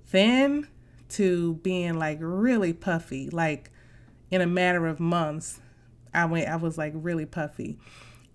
thin 0.07 0.67
to 1.11 1.55
being 1.55 1.99
like 1.99 2.19
really 2.21 2.73
puffy. 2.73 3.31
Like 3.31 3.71
in 4.31 4.41
a 4.41 4.47
matter 4.47 4.87
of 4.87 4.99
months, 4.99 5.61
I 6.13 6.25
went, 6.25 6.49
I 6.49 6.57
was 6.57 6.77
like 6.77 6.93
really 6.97 7.27
puffy. 7.27 7.79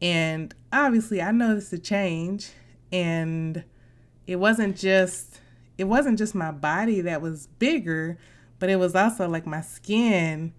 And 0.01 0.53
obviously, 0.71 1.21
I 1.21 1.31
noticed 1.31 1.71
a 1.73 1.77
change, 1.77 2.51
and 2.91 3.63
it 4.27 4.37
wasn't 4.37 4.77
just 4.77 5.39
it 5.77 5.85
wasn't 5.85 6.17
just 6.17 6.35
my 6.35 6.51
body 6.51 7.01
that 7.01 7.21
was 7.21 7.47
bigger, 7.59 8.17
but 8.59 8.69
it 8.69 8.77
was 8.77 8.95
also 8.95 9.27
like 9.27 9.45
my 9.45 9.61
skin 9.61 10.53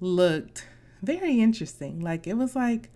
looked 0.00 0.66
very 1.02 1.40
interesting. 1.40 2.00
Like 2.00 2.26
it 2.26 2.34
was 2.34 2.54
like 2.54 2.90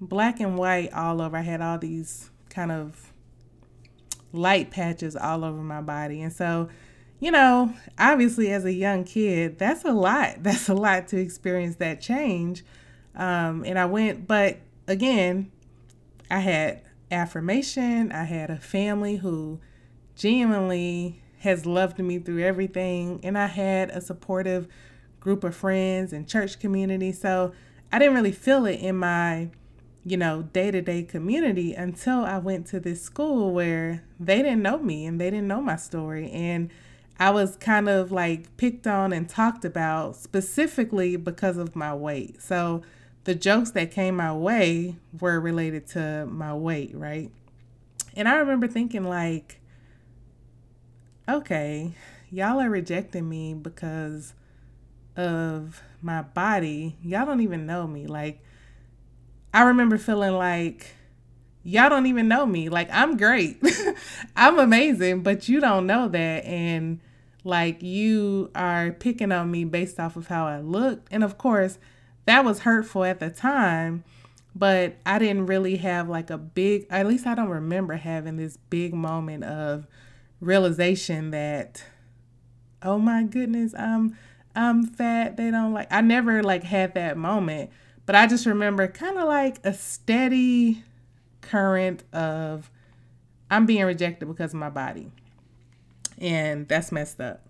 black 0.00 0.40
and 0.40 0.58
white 0.58 0.92
all 0.92 1.22
over. 1.22 1.36
I 1.36 1.42
had 1.42 1.60
all 1.60 1.78
these 1.78 2.30
kind 2.50 2.72
of 2.72 3.12
light 4.32 4.70
patches 4.70 5.16
all 5.16 5.44
over 5.44 5.62
my 5.62 5.80
body. 5.80 6.22
And 6.22 6.32
so, 6.32 6.68
you 7.20 7.30
know, 7.30 7.72
obviously 7.98 8.52
as 8.52 8.64
a 8.64 8.72
young 8.72 9.04
kid, 9.04 9.58
that's 9.58 9.84
a 9.84 9.92
lot. 9.92 10.36
That's 10.42 10.68
a 10.68 10.74
lot 10.74 11.08
to 11.08 11.18
experience 11.18 11.76
that 11.76 12.00
change. 12.00 12.64
Um, 13.14 13.64
and 13.64 13.78
I 13.78 13.86
went, 13.86 14.26
but 14.26 14.58
again, 14.86 15.50
I 16.30 16.40
had 16.40 16.82
affirmation. 17.10 18.12
I 18.12 18.24
had 18.24 18.50
a 18.50 18.58
family 18.58 19.16
who 19.16 19.60
genuinely 20.16 21.22
has 21.38 21.64
loved 21.64 21.98
me 21.98 22.18
through 22.18 22.42
everything. 22.42 23.20
And 23.22 23.38
I 23.38 23.46
had 23.46 23.90
a 23.90 24.00
supportive 24.00 24.68
group 25.26 25.42
of 25.42 25.56
friends 25.56 26.12
and 26.12 26.28
church 26.28 26.60
community. 26.60 27.10
So 27.10 27.50
I 27.90 27.98
didn't 27.98 28.14
really 28.14 28.30
feel 28.30 28.64
it 28.64 28.78
in 28.78 28.96
my, 28.96 29.50
you 30.04 30.16
know, 30.16 30.42
day 30.42 30.70
to 30.70 30.80
day 30.80 31.02
community 31.02 31.74
until 31.74 32.24
I 32.24 32.38
went 32.38 32.68
to 32.68 32.78
this 32.78 33.02
school 33.02 33.52
where 33.52 34.04
they 34.20 34.36
didn't 34.36 34.62
know 34.62 34.78
me 34.78 35.04
and 35.04 35.20
they 35.20 35.28
didn't 35.30 35.48
know 35.48 35.60
my 35.60 35.74
story. 35.74 36.30
And 36.30 36.70
I 37.18 37.30
was 37.30 37.56
kind 37.56 37.88
of 37.88 38.12
like 38.12 38.56
picked 38.56 38.86
on 38.86 39.12
and 39.12 39.28
talked 39.28 39.64
about 39.64 40.14
specifically 40.14 41.16
because 41.16 41.56
of 41.56 41.74
my 41.74 41.92
weight. 41.92 42.40
So 42.40 42.82
the 43.24 43.34
jokes 43.34 43.72
that 43.72 43.90
came 43.90 44.14
my 44.14 44.32
way 44.32 44.94
were 45.20 45.40
related 45.40 45.88
to 45.88 46.26
my 46.26 46.54
weight, 46.54 46.92
right? 46.94 47.32
And 48.14 48.28
I 48.28 48.36
remember 48.36 48.68
thinking, 48.68 49.02
like, 49.02 49.58
okay, 51.28 51.96
y'all 52.30 52.60
are 52.60 52.70
rejecting 52.70 53.28
me 53.28 53.54
because 53.54 54.34
of 55.16 55.82
my 56.02 56.22
body. 56.22 56.96
Y'all 57.02 57.26
don't 57.26 57.40
even 57.40 57.66
know 57.66 57.86
me. 57.86 58.06
Like, 58.06 58.40
I 59.52 59.62
remember 59.62 59.98
feeling 59.98 60.34
like, 60.34 60.94
y'all 61.64 61.88
don't 61.88 62.06
even 62.06 62.28
know 62.28 62.46
me. 62.46 62.68
Like, 62.68 62.88
I'm 62.92 63.16
great, 63.16 63.60
I'm 64.36 64.58
amazing, 64.58 65.22
but 65.22 65.48
you 65.48 65.60
don't 65.60 65.86
know 65.86 66.08
that. 66.08 66.44
And 66.44 67.00
like, 67.42 67.82
you 67.82 68.50
are 68.54 68.92
picking 68.92 69.32
on 69.32 69.50
me 69.50 69.64
based 69.64 69.98
off 69.98 70.16
of 70.16 70.28
how 70.28 70.46
I 70.46 70.60
look. 70.60 71.06
And 71.10 71.24
of 71.24 71.38
course, 71.38 71.78
that 72.26 72.44
was 72.44 72.60
hurtful 72.60 73.04
at 73.04 73.20
the 73.20 73.30
time, 73.30 74.04
but 74.54 74.96
I 75.06 75.18
didn't 75.18 75.46
really 75.46 75.76
have 75.76 76.08
like 76.08 76.30
a 76.30 76.38
big, 76.38 76.86
at 76.90 77.06
least 77.06 77.26
I 77.26 77.34
don't 77.34 77.48
remember 77.48 77.94
having 77.94 78.36
this 78.36 78.56
big 78.68 78.94
moment 78.94 79.44
of 79.44 79.86
realization 80.40 81.30
that, 81.30 81.84
oh 82.82 82.98
my 82.98 83.22
goodness, 83.22 83.74
I'm, 83.74 84.16
I'm 84.56 84.84
fat. 84.86 85.36
They 85.36 85.50
don't 85.50 85.72
like, 85.72 85.88
I 85.92 86.00
never 86.00 86.42
like 86.42 86.64
had 86.64 86.94
that 86.94 87.16
moment, 87.16 87.70
but 88.06 88.16
I 88.16 88.26
just 88.26 88.46
remember 88.46 88.88
kind 88.88 89.18
of 89.18 89.28
like 89.28 89.58
a 89.64 89.74
steady 89.74 90.82
current 91.42 92.02
of, 92.12 92.70
I'm 93.50 93.66
being 93.66 93.84
rejected 93.84 94.26
because 94.26 94.54
of 94.54 94.58
my 94.58 94.70
body. 94.70 95.12
And 96.18 96.66
that's 96.66 96.90
messed 96.90 97.20
up. 97.20 97.46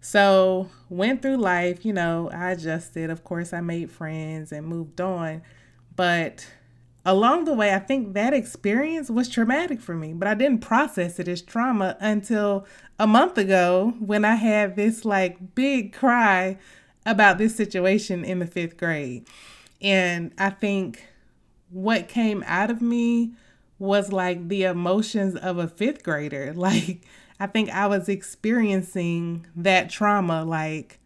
So, 0.00 0.68
went 0.90 1.22
through 1.22 1.38
life, 1.38 1.86
you 1.86 1.94
know, 1.94 2.28
I 2.30 2.50
adjusted. 2.50 3.08
Of 3.08 3.24
course, 3.24 3.54
I 3.54 3.62
made 3.62 3.90
friends 3.90 4.52
and 4.52 4.66
moved 4.66 5.00
on. 5.00 5.40
But 5.96 6.46
along 7.04 7.44
the 7.44 7.52
way, 7.52 7.74
I 7.74 7.78
think 7.78 8.14
that 8.14 8.32
experience 8.32 9.10
was 9.10 9.28
traumatic 9.28 9.80
for 9.80 9.94
me, 9.94 10.12
but 10.12 10.26
I 10.26 10.34
didn't 10.34 10.60
process 10.60 11.18
it 11.18 11.28
as 11.28 11.42
trauma 11.42 11.96
until 12.00 12.66
a 12.98 13.06
month 13.06 13.36
ago 13.36 13.94
when 13.98 14.24
I 14.24 14.36
had 14.36 14.76
this 14.76 15.04
like 15.04 15.54
big 15.54 15.92
cry 15.92 16.58
about 17.04 17.38
this 17.38 17.54
situation 17.54 18.24
in 18.24 18.38
the 18.38 18.46
fifth 18.46 18.76
grade. 18.76 19.26
And 19.82 20.32
I 20.38 20.50
think 20.50 21.04
what 21.70 22.08
came 22.08 22.42
out 22.46 22.70
of 22.70 22.80
me 22.80 23.34
was 23.78 24.12
like 24.12 24.48
the 24.48 24.62
emotions 24.62 25.36
of 25.36 25.58
a 25.58 25.68
fifth 25.68 26.02
grader. 26.02 26.54
Like, 26.64 27.02
I 27.38 27.46
think 27.46 27.68
I 27.70 27.88
was 27.88 28.08
experiencing 28.08 29.46
that 29.56 29.90
trauma 29.90 30.44
like 30.44 31.00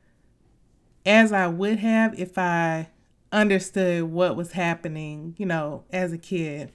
as 1.07 1.33
I 1.33 1.47
would 1.47 1.79
have 1.79 2.19
if 2.21 2.37
I 2.37 2.91
understood 3.33 4.05
what 4.05 4.37
was 4.37 4.53
happening, 4.53 5.35
you 5.39 5.47
know, 5.47 5.85
as 5.91 6.13
a 6.13 6.19
kid. 6.19 6.73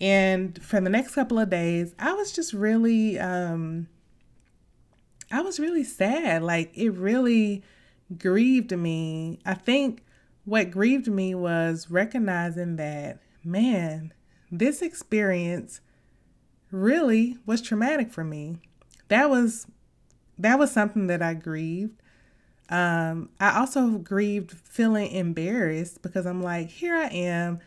And 0.00 0.62
for 0.62 0.80
the 0.80 0.90
next 0.90 1.14
couple 1.14 1.38
of 1.38 1.50
days, 1.50 1.94
I 1.98 2.12
was 2.14 2.32
just 2.32 2.52
really 2.52 3.18
um 3.18 3.88
I 5.30 5.42
was 5.42 5.60
really 5.60 5.84
sad. 5.84 6.42
Like 6.42 6.76
it 6.76 6.90
really 6.90 7.62
grieved 8.18 8.76
me. 8.76 9.40
I 9.44 9.54
think 9.54 10.04
what 10.44 10.70
grieved 10.70 11.06
me 11.06 11.34
was 11.34 11.90
recognizing 11.90 12.76
that, 12.76 13.20
man, 13.44 14.12
this 14.50 14.82
experience 14.82 15.80
really 16.72 17.38
was 17.46 17.60
traumatic 17.60 18.10
for 18.12 18.24
me 18.24 18.56
that 19.10 19.28
was 19.28 19.66
that 20.38 20.58
was 20.58 20.72
something 20.72 21.08
that 21.08 21.20
I 21.20 21.34
grieved. 21.34 21.99
Um, 22.70 23.30
I 23.40 23.58
also 23.58 23.98
grieved 23.98 24.52
feeling 24.52 25.10
embarrassed 25.10 26.02
because 26.02 26.24
I'm 26.24 26.42
like, 26.42 26.68
here 26.68 26.94
I 26.94 27.08
am 27.08 27.58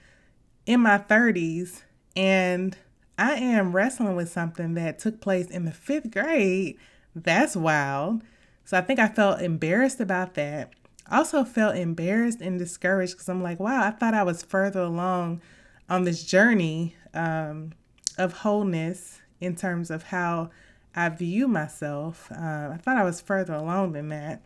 in 0.66 0.80
my 0.80 0.98
30s 0.98 1.82
and 2.16 2.78
I 3.18 3.34
am 3.34 3.76
wrestling 3.76 4.16
with 4.16 4.32
something 4.32 4.76
that 4.76 5.00
took 5.00 5.20
place 5.20 5.50
in 5.50 5.66
the 5.66 5.72
fifth 5.72 6.10
grade. 6.10 6.78
That's 7.14 7.56
wild. 7.56 8.24
So 8.66 8.78
I 8.78 8.82
think 8.82 9.00
I 9.00 9.10
felt 9.10 9.42
embarrassed 9.42 10.00
about 10.00 10.36
that. 10.36 10.72
Also 11.12 11.44
felt 11.44 11.76
embarrassed 11.76 12.40
and 12.40 12.58
discouraged 12.58 13.14
because 13.14 13.28
I'm 13.28 13.44
like, 13.44 13.60
wow, 13.60 13.86
I 13.86 13.92
thought 13.92 14.14
I 14.14 14.24
was 14.24 14.42
further 14.42 14.82
along 14.82 15.42
on 15.90 16.06
this 16.06 16.24
journey 16.24 16.96
um, 17.14 17.74
of 18.18 18.34
wholeness 18.34 19.20
in 19.42 19.56
terms 19.56 19.92
of 19.92 20.04
how 20.04 20.50
I 20.96 21.10
view 21.10 21.50
myself. 21.50 22.32
Uh, 22.32 22.70
I 22.74 22.80
thought 22.82 22.98
I 22.98 23.04
was 23.04 23.20
further 23.20 23.54
along 23.54 23.92
than 23.92 24.08
that. 24.10 24.42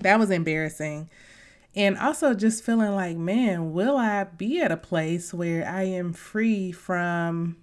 That 0.00 0.18
was 0.18 0.30
embarrassing. 0.30 1.10
And 1.74 1.96
also 1.98 2.34
just 2.34 2.64
feeling 2.64 2.94
like, 2.94 3.16
man, 3.16 3.72
will 3.72 3.96
I 3.96 4.24
be 4.24 4.60
at 4.60 4.72
a 4.72 4.76
place 4.76 5.32
where 5.32 5.66
I 5.68 5.84
am 5.84 6.12
free 6.12 6.72
from 6.72 7.56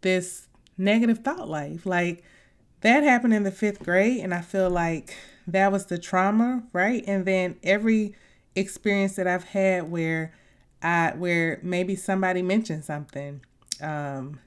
this 0.00 0.48
negative 0.76 1.18
thought 1.18 1.48
life? 1.48 1.86
Like 1.86 2.24
that 2.80 3.04
happened 3.04 3.34
in 3.34 3.44
the 3.44 3.52
fifth 3.52 3.80
grade, 3.80 4.20
and 4.20 4.34
I 4.34 4.40
feel 4.40 4.68
like 4.68 5.16
that 5.46 5.70
was 5.70 5.86
the 5.86 5.98
trauma, 5.98 6.64
right? 6.72 7.04
And 7.06 7.24
then 7.24 7.56
every 7.62 8.14
experience 8.56 9.14
that 9.16 9.26
I've 9.26 9.44
had 9.44 9.90
where 9.90 10.34
I 10.82 11.12
where 11.16 11.60
maybe 11.62 11.94
somebody 11.94 12.42
mentioned 12.42 12.84
something, 12.84 13.40
um, 13.80 14.40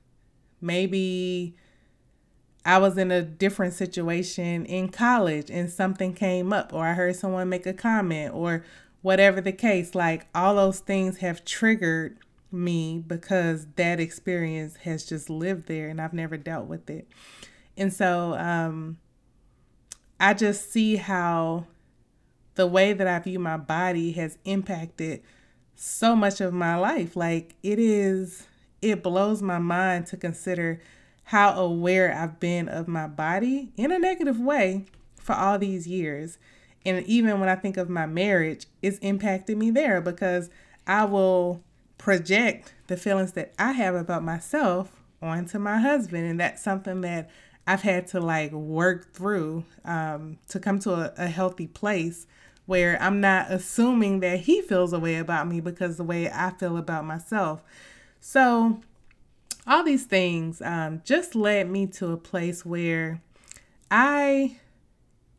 maybe 0.60 1.56
I 2.66 2.80
was 2.80 2.98
in 2.98 3.12
a 3.12 3.22
different 3.22 3.74
situation 3.74 4.66
in 4.66 4.90
college 4.90 5.52
and 5.52 5.70
something 5.70 6.14
came 6.14 6.52
up, 6.52 6.74
or 6.74 6.88
I 6.88 6.94
heard 6.94 7.16
someone 7.16 7.48
make 7.48 7.68
a 7.68 7.74
comment, 7.74 8.34
or 8.34 8.66
whatever 9.04 9.40
the 9.40 9.52
case. 9.52 9.94
Like 9.94 10.26
all 10.34 10.56
those 10.56 10.80
things 10.80 11.18
have 11.18 11.46
triggered 11.46 12.18
me 12.52 13.04
because 13.06 13.68
that 13.76 14.00
experience 14.00 14.78
has 14.78 15.06
just 15.06 15.30
lived 15.30 15.68
there 15.68 15.90
and 15.90 16.02
I've 16.02 16.14
never 16.14 16.38
dealt 16.38 16.66
with 16.66 16.90
it. 16.90 17.08
And 17.78 17.94
so 17.94 18.34
um, 18.34 18.98
I 20.20 20.34
just 20.34 20.72
see 20.72 20.96
how 20.96 21.68
the 22.56 22.66
way 22.66 22.94
that 22.94 23.08
I 23.08 23.20
view 23.20 23.38
my 23.38 23.58
body 23.58 24.14
has 24.14 24.38
impacted 24.44 25.22
so 25.76 26.16
much 26.16 26.42
of 26.42 26.54
my 26.54 26.76
life. 26.78 27.16
Like 27.16 27.56
it 27.62 27.78
is, 27.78 28.48
it 28.82 29.04
blows 29.04 29.42
my 29.42 29.60
mind 29.60 30.08
to 30.08 30.18
consider 30.18 30.82
how 31.26 31.54
aware 31.60 32.16
I've 32.16 32.40
been 32.40 32.70
of 32.70 32.88
my 32.88 33.08
body 33.08 33.72
in 33.78 33.92
a 33.92 34.00
negative 34.00 34.40
way 34.40 34.86
for 35.16 35.34
all 35.34 35.58
these 35.58 35.88
years. 35.88 36.38
And 36.86 37.04
even 37.08 37.40
when 37.40 37.50
I 37.50 37.56
think 37.56 37.78
of 37.78 37.90
my 37.90 38.06
marriage, 38.06 38.68
it's 38.82 39.00
impacted 39.00 39.58
me 39.58 39.72
there 39.72 40.02
because 40.02 40.50
I 40.86 41.06
will 41.06 41.64
project 41.98 42.74
the 42.88 42.96
feelings 42.96 43.32
that 43.34 43.54
I 43.58 43.72
have 43.72 43.96
about 43.96 44.24
myself 44.24 45.02
onto 45.22 45.58
my 45.58 45.80
husband. 45.80 46.28
And 46.28 46.40
that's 46.40 46.62
something 46.62 47.02
that 47.02 47.30
I've 47.66 47.82
had 47.82 48.08
to 48.10 48.20
like 48.20 48.52
work 48.52 49.12
through 49.14 49.66
um, 49.84 50.38
to 50.50 50.60
come 50.60 50.78
to 50.80 50.94
a, 50.94 51.14
a 51.18 51.28
healthy 51.28 51.66
place 51.66 52.28
where 52.68 53.02
I'm 53.02 53.20
not 53.20 53.52
assuming 53.52 54.20
that 54.20 54.42
he 54.42 54.62
feels 54.62 54.94
a 54.94 55.00
way 55.00 55.18
about 55.18 55.48
me 55.48 55.60
because 55.60 55.98
the 55.98 56.04
way 56.04 56.30
I 56.30 56.52
feel 56.52 56.78
about 56.78 57.06
myself. 57.06 57.64
So 58.20 58.82
all 59.68 59.84
these 59.84 60.06
things 60.06 60.62
um, 60.62 61.02
just 61.04 61.36
led 61.36 61.70
me 61.70 61.88
to 61.88 62.12
a 62.12 62.18
place 62.18 62.66
where 62.66 63.22
I 63.90 64.58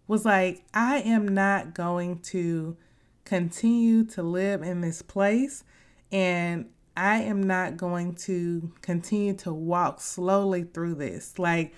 was 0.08 0.24
like, 0.24 0.64
I 0.74 0.98
am 0.98 1.28
not 1.28 1.74
going 1.74 2.20
to 2.20 2.76
continue 3.24 4.04
to 4.04 4.22
live 4.22 4.62
in 4.62 4.80
this 4.80 5.02
place, 5.02 5.64
and 6.12 6.66
I 6.96 7.22
am 7.22 7.42
not 7.42 7.76
going 7.76 8.14
to 8.14 8.72
continue 8.82 9.34
to 9.34 9.52
walk 9.52 10.00
slowly 10.00 10.64
through 10.64 10.94
this. 10.94 11.38
Like, 11.38 11.74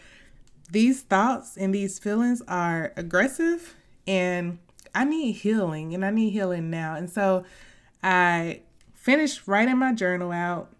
these 0.71 1.03
thoughts 1.03 1.57
and 1.57 1.75
these 1.75 1.99
feelings 1.99 2.43
are 2.47 2.93
aggressive, 2.97 3.75
and 4.07 4.59
I 4.95 5.05
need 5.05 5.33
healing, 5.33 5.95
and 5.95 6.05
I 6.05 6.11
need 6.11 6.31
healing 6.31 6.71
now. 6.71 6.95
And 6.95 7.09
so 7.11 7.45
I 8.03 8.63
finished 8.95 9.49
writing 9.49 9.79
my 9.79 9.95
journal 9.95 10.33
out 10.33 10.71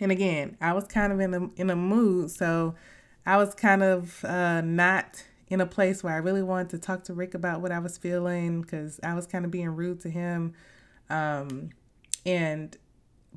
and 0.00 0.12
again, 0.12 0.56
I 0.60 0.72
was 0.72 0.84
kind 0.84 1.12
of 1.12 1.20
in 1.20 1.34
a 1.34 1.50
in 1.56 1.70
a 1.70 1.76
mood, 1.76 2.30
so 2.30 2.74
I 3.26 3.36
was 3.36 3.54
kind 3.54 3.82
of 3.82 4.24
uh, 4.24 4.60
not 4.60 5.24
in 5.48 5.60
a 5.60 5.66
place 5.66 6.02
where 6.02 6.14
I 6.14 6.18
really 6.18 6.42
wanted 6.42 6.70
to 6.70 6.78
talk 6.78 7.04
to 7.04 7.14
Rick 7.14 7.34
about 7.34 7.60
what 7.60 7.72
I 7.72 7.78
was 7.78 7.98
feeling 7.98 8.62
because 8.62 9.00
I 9.02 9.14
was 9.14 9.26
kind 9.26 9.44
of 9.44 9.50
being 9.50 9.68
rude 9.70 10.00
to 10.00 10.10
him, 10.10 10.54
um, 11.10 11.70
and 12.24 12.76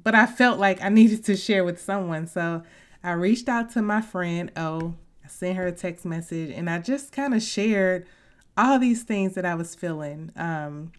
but 0.03 0.15
I 0.15 0.25
felt 0.25 0.59
like 0.59 0.81
I 0.81 0.89
needed 0.99 1.23
to 1.25 1.35
share 1.35 1.63
with 1.63 1.81
someone, 1.81 2.27
so 2.27 2.63
I 3.03 3.11
reached 3.13 3.49
out 3.49 3.71
to 3.71 3.81
my 3.81 4.01
friend. 4.01 4.51
Oh, 4.55 4.95
I 5.23 5.27
sent 5.27 5.57
her 5.57 5.67
a 5.67 5.71
text 5.71 6.05
message, 6.05 6.51
and 6.51 6.69
I 6.69 6.79
just 6.79 7.11
kind 7.11 7.33
of 7.33 7.41
shared 7.41 8.05
all 8.57 8.77
these 8.77 9.03
things 9.03 9.33
that 9.33 9.45
I 9.45 9.55
was 9.55 9.73
feeling, 9.73 10.31
um, 10.35 10.91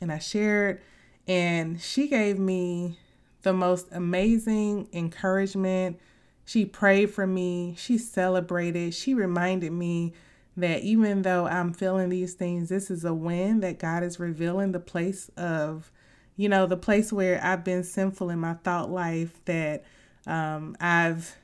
and 0.00 0.10
I 0.10 0.18
shared, 0.18 0.80
and 1.28 1.80
she 1.80 2.08
gave 2.08 2.38
me 2.38 2.98
the 3.44 3.52
most 3.52 3.86
amazing 3.92 4.88
encouragement. 4.92 6.00
She 6.44 6.66
prayed 6.66 7.10
for 7.10 7.26
me, 7.26 7.74
she 7.78 7.96
celebrated, 7.96 8.92
she 8.92 9.14
reminded 9.14 9.72
me 9.72 10.12
that 10.56 10.82
even 10.82 11.22
though 11.22 11.46
I'm 11.46 11.72
feeling 11.72 12.10
these 12.10 12.34
things, 12.34 12.68
this 12.68 12.90
is 12.90 13.04
a 13.04 13.14
win 13.14 13.60
that 13.60 13.78
God 13.78 14.02
is 14.02 14.20
revealing 14.20 14.72
the 14.72 14.80
place 14.80 15.30
of, 15.36 15.90
you 16.36 16.48
know, 16.48 16.66
the 16.66 16.76
place 16.76 17.12
where 17.12 17.42
I've 17.42 17.64
been 17.64 17.82
sinful 17.82 18.30
in 18.30 18.40
my 18.40 18.54
thought 18.54 18.90
life, 18.90 19.40
that 19.46 19.84
um, 20.26 20.76
I've, 20.80 21.36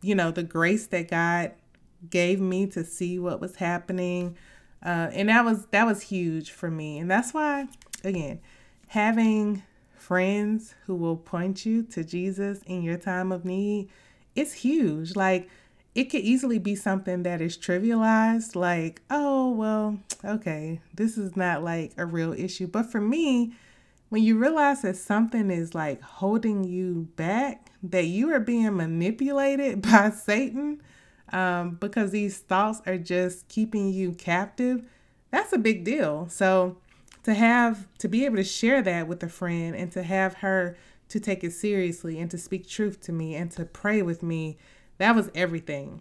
you 0.00 0.14
know, 0.14 0.30
the 0.30 0.42
grace 0.42 0.86
that 0.88 1.10
God 1.10 1.52
gave 2.08 2.40
me 2.40 2.66
to 2.68 2.84
see 2.84 3.18
what 3.18 3.40
was 3.40 3.56
happening. 3.56 4.36
Uh, 4.84 5.10
and 5.12 5.28
that 5.28 5.44
was 5.44 5.66
that 5.66 5.84
was 5.84 6.02
huge 6.02 6.52
for 6.52 6.70
me 6.70 7.00
and 7.00 7.10
that's 7.10 7.34
why 7.34 7.66
again 8.04 8.38
having 8.86 9.60
friends 10.08 10.74
who 10.86 10.94
will 10.94 11.18
point 11.18 11.66
you 11.66 11.82
to 11.82 12.02
Jesus 12.02 12.62
in 12.64 12.82
your 12.82 12.96
time 12.96 13.30
of 13.30 13.44
need, 13.44 13.90
it's 14.34 14.54
huge. 14.54 15.14
Like, 15.14 15.50
it 15.94 16.04
could 16.04 16.22
easily 16.22 16.58
be 16.58 16.74
something 16.74 17.24
that 17.24 17.42
is 17.42 17.58
trivialized, 17.58 18.56
like, 18.56 19.02
oh, 19.10 19.50
well, 19.50 19.98
okay, 20.24 20.80
this 20.94 21.18
is 21.18 21.36
not 21.36 21.62
like 21.62 21.92
a 21.98 22.06
real 22.06 22.32
issue. 22.32 22.66
But 22.66 22.90
for 22.90 23.02
me, 23.02 23.52
when 24.08 24.22
you 24.22 24.38
realize 24.38 24.80
that 24.80 24.96
something 24.96 25.50
is 25.50 25.74
like 25.74 26.00
holding 26.00 26.64
you 26.64 27.08
back, 27.16 27.70
that 27.82 28.06
you 28.06 28.32
are 28.32 28.40
being 28.40 28.74
manipulated 28.74 29.82
by 29.90 30.08
Satan 30.08 30.80
um, 31.34 31.72
because 31.72 32.12
these 32.12 32.38
thoughts 32.38 32.80
are 32.86 32.96
just 32.96 33.46
keeping 33.48 33.92
you 33.92 34.12
captive, 34.12 34.84
that's 35.30 35.52
a 35.52 35.58
big 35.58 35.84
deal. 35.84 36.28
So, 36.30 36.78
to 37.28 37.34
have 37.34 37.86
to 37.98 38.08
be 38.08 38.24
able 38.24 38.36
to 38.36 38.42
share 38.42 38.80
that 38.80 39.06
with 39.06 39.22
a 39.22 39.28
friend 39.28 39.76
and 39.76 39.92
to 39.92 40.02
have 40.02 40.32
her 40.36 40.74
to 41.10 41.20
take 41.20 41.44
it 41.44 41.52
seriously 41.52 42.18
and 42.18 42.30
to 42.30 42.38
speak 42.38 42.66
truth 42.66 43.02
to 43.02 43.12
me 43.12 43.34
and 43.34 43.50
to 43.50 43.66
pray 43.66 44.00
with 44.00 44.22
me 44.22 44.56
that 44.96 45.14
was 45.14 45.30
everything. 45.34 46.00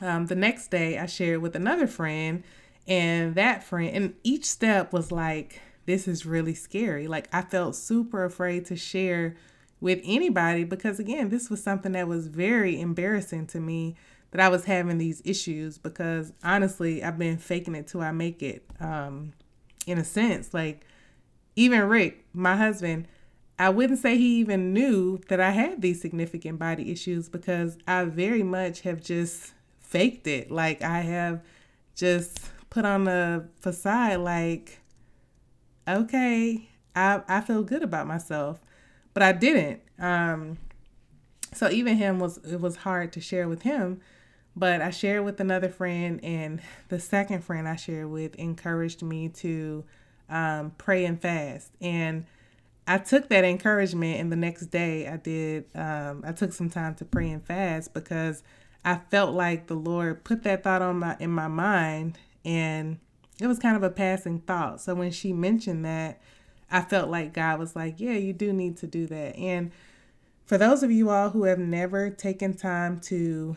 Um, 0.00 0.26
the 0.26 0.34
next 0.34 0.72
day 0.72 0.98
i 0.98 1.06
shared 1.06 1.40
with 1.40 1.54
another 1.54 1.86
friend 1.86 2.42
and 2.88 3.36
that 3.36 3.62
friend 3.62 3.94
and 3.94 4.14
each 4.24 4.44
step 4.44 4.92
was 4.92 5.12
like 5.12 5.60
this 5.86 6.08
is 6.08 6.26
really 6.26 6.54
scary. 6.54 7.06
Like 7.06 7.28
i 7.32 7.42
felt 7.42 7.76
super 7.76 8.24
afraid 8.24 8.66
to 8.66 8.76
share 8.76 9.36
with 9.80 10.00
anybody 10.02 10.64
because 10.64 10.98
again 10.98 11.28
this 11.28 11.48
was 11.48 11.62
something 11.62 11.92
that 11.92 12.08
was 12.08 12.26
very 12.26 12.80
embarrassing 12.80 13.46
to 13.46 13.60
me 13.60 13.94
that 14.32 14.40
i 14.40 14.48
was 14.48 14.64
having 14.64 14.98
these 14.98 15.22
issues 15.24 15.78
because 15.78 16.32
honestly 16.42 17.04
i've 17.04 17.18
been 17.18 17.38
faking 17.38 17.76
it 17.76 17.86
till 17.86 18.00
i 18.00 18.10
make 18.10 18.42
it. 18.42 18.64
Um, 18.80 19.32
in 19.86 19.98
a 19.98 20.04
sense. 20.04 20.52
Like, 20.54 20.84
even 21.56 21.82
Rick, 21.82 22.24
my 22.32 22.56
husband, 22.56 23.08
I 23.58 23.68
wouldn't 23.68 23.98
say 23.98 24.16
he 24.16 24.38
even 24.38 24.72
knew 24.72 25.20
that 25.28 25.40
I 25.40 25.50
had 25.50 25.82
these 25.82 26.00
significant 26.00 26.58
body 26.58 26.90
issues 26.90 27.28
because 27.28 27.76
I 27.86 28.04
very 28.04 28.42
much 28.42 28.80
have 28.82 29.02
just 29.02 29.52
faked 29.80 30.26
it. 30.26 30.50
Like, 30.50 30.82
I 30.82 31.00
have 31.00 31.42
just 31.94 32.50
put 32.70 32.84
on 32.84 33.06
a 33.08 33.46
facade, 33.60 34.20
like, 34.20 34.80
okay, 35.86 36.68
I, 36.94 37.22
I 37.28 37.40
feel 37.40 37.62
good 37.62 37.82
about 37.82 38.06
myself. 38.06 38.60
But 39.12 39.22
I 39.22 39.32
didn't. 39.32 39.80
Um, 39.98 40.58
so 41.52 41.68
even 41.68 41.96
him 41.96 42.18
was 42.18 42.38
it 42.38 42.60
was 42.60 42.76
hard 42.76 43.12
to 43.12 43.20
share 43.20 43.48
with 43.48 43.62
him 43.62 44.00
but 44.56 44.80
I 44.80 44.90
shared 44.90 45.24
with 45.24 45.40
another 45.40 45.68
friend, 45.68 46.22
and 46.22 46.60
the 46.88 47.00
second 47.00 47.44
friend 47.44 47.68
I 47.68 47.76
shared 47.76 48.10
with 48.10 48.34
encouraged 48.36 49.02
me 49.02 49.28
to 49.28 49.84
um, 50.28 50.72
pray 50.78 51.04
and 51.04 51.20
fast. 51.20 51.72
And 51.80 52.26
I 52.86 52.98
took 52.98 53.28
that 53.28 53.44
encouragement, 53.44 54.20
and 54.20 54.32
the 54.32 54.36
next 54.36 54.66
day 54.66 55.06
I 55.06 55.16
did. 55.16 55.64
Um, 55.74 56.24
I 56.26 56.32
took 56.32 56.52
some 56.52 56.70
time 56.70 56.94
to 56.96 57.04
pray 57.04 57.30
and 57.30 57.44
fast 57.44 57.94
because 57.94 58.42
I 58.84 59.00
felt 59.10 59.34
like 59.34 59.66
the 59.66 59.74
Lord 59.74 60.24
put 60.24 60.42
that 60.44 60.64
thought 60.64 60.82
on 60.82 60.98
my 60.98 61.16
in 61.20 61.30
my 61.30 61.48
mind, 61.48 62.18
and 62.44 62.98
it 63.40 63.46
was 63.46 63.58
kind 63.58 63.76
of 63.76 63.82
a 63.82 63.90
passing 63.90 64.40
thought. 64.40 64.80
So 64.80 64.94
when 64.94 65.12
she 65.12 65.32
mentioned 65.32 65.84
that, 65.84 66.20
I 66.70 66.80
felt 66.80 67.10
like 67.10 67.32
God 67.32 67.58
was 67.58 67.76
like, 67.76 68.00
"Yeah, 68.00 68.12
you 68.14 68.32
do 68.32 68.52
need 68.52 68.76
to 68.78 68.86
do 68.86 69.06
that." 69.06 69.36
And 69.36 69.70
for 70.46 70.58
those 70.58 70.82
of 70.82 70.90
you 70.90 71.10
all 71.10 71.30
who 71.30 71.44
have 71.44 71.60
never 71.60 72.10
taken 72.10 72.54
time 72.54 72.98
to 73.02 73.56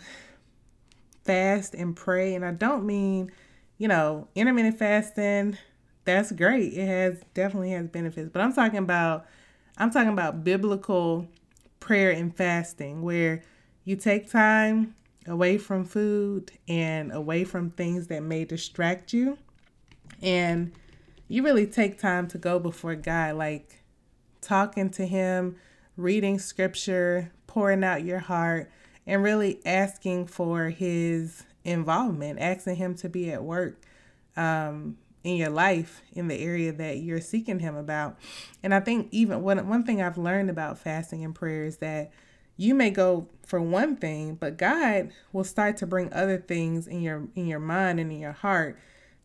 fast 1.24 1.74
and 1.74 1.96
pray. 1.96 2.36
And 2.36 2.46
I 2.46 2.52
don't 2.52 2.86
mean, 2.86 3.32
you 3.78 3.88
know, 3.88 4.28
intermittent 4.36 4.78
fasting, 4.78 5.58
that's 6.06 6.32
great. 6.32 6.74
It 6.74 6.86
has 6.86 7.22
definitely 7.34 7.72
has 7.72 7.88
benefits. 7.88 8.30
But 8.32 8.42
I'm 8.42 8.54
talking 8.54 8.80
about 8.80 9.26
I'm 9.78 9.92
talking 9.92 10.14
about 10.14 10.44
biblical 10.44 11.28
prayer 11.80 12.12
and 12.12 12.36
fasting, 12.36 13.02
where 13.02 13.42
you 13.84 13.96
take 13.96 14.30
time 14.30 14.96
away 15.28 15.58
from 15.58 15.86
food 15.86 16.52
and 16.68 17.12
away 17.12 17.44
from 17.44 17.70
things 17.72 18.08
that 18.08 18.22
may 18.24 18.46
distract 18.46 19.14
you. 19.14 19.38
And 20.22 20.74
you 21.28 21.44
really 21.44 21.66
take 21.66 22.00
time 22.00 22.28
to 22.30 22.38
go 22.38 22.60
before 22.60 22.96
God, 22.96 23.36
like 23.36 23.84
talking 24.42 24.90
to 24.92 25.06
Him, 25.06 25.56
reading 25.98 26.40
scripture, 26.40 27.32
pouring 27.48 27.84
out 27.84 28.04
your 28.04 28.20
heart, 28.20 28.70
and 29.06 29.24
really 29.24 29.60
asking 29.66 30.28
for 30.28 30.70
His 30.70 31.44
involvement, 31.64 32.40
asking 32.40 32.78
Him 32.78 32.96
to 32.96 33.10
be 33.10 33.32
at 33.32 33.44
work 33.44 33.82
um, 34.36 34.98
in 35.24 35.38
your 35.38 35.50
life 35.50 36.02
in 36.14 36.28
the 36.28 36.40
area 36.40 36.72
that 36.72 36.98
you're 36.98 37.22
seeking 37.22 37.60
Him 37.60 37.76
about. 37.76 38.18
And 38.62 38.74
I 38.74 38.80
think 38.80 39.10
even 39.12 39.42
one, 39.42 39.68
one 39.68 39.84
thing 39.84 40.02
I've 40.02 40.18
learned 40.18 40.50
about 40.50 40.78
fasting 40.78 41.24
and 41.24 41.36
prayer 41.36 41.66
is 41.66 41.78
that 41.78 42.12
you 42.56 42.76
may 42.76 42.90
go 42.90 43.28
for 43.46 43.60
one 43.60 43.96
thing, 43.96 44.36
but 44.36 44.58
God 44.58 45.12
will 45.32 45.44
start 45.44 45.78
to 45.78 45.88
bring 45.88 46.14
other 46.14 46.38
things 46.38 46.88
in 46.88 47.02
your 47.02 47.28
in 47.36 47.48
your 47.48 47.60
mind 47.60 48.00
and 48.00 48.12
in 48.12 48.20
your 48.20 48.32
heart 48.32 48.78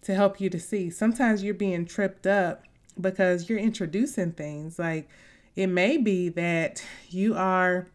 to 0.02 0.14
help 0.14 0.40
you 0.40 0.48
to 0.50 0.58
see. 0.58 0.90
Sometimes 0.90 1.42
you're 1.42 1.54
being 1.54 1.84
tripped 1.84 2.26
up 2.26 2.64
because 3.00 3.48
you're 3.48 3.58
introducing 3.58 4.32
things 4.32 4.78
like 4.78 5.08
it 5.56 5.66
may 5.66 5.96
be 5.96 6.28
that 6.30 6.82
you 7.10 7.34
are 7.34 7.88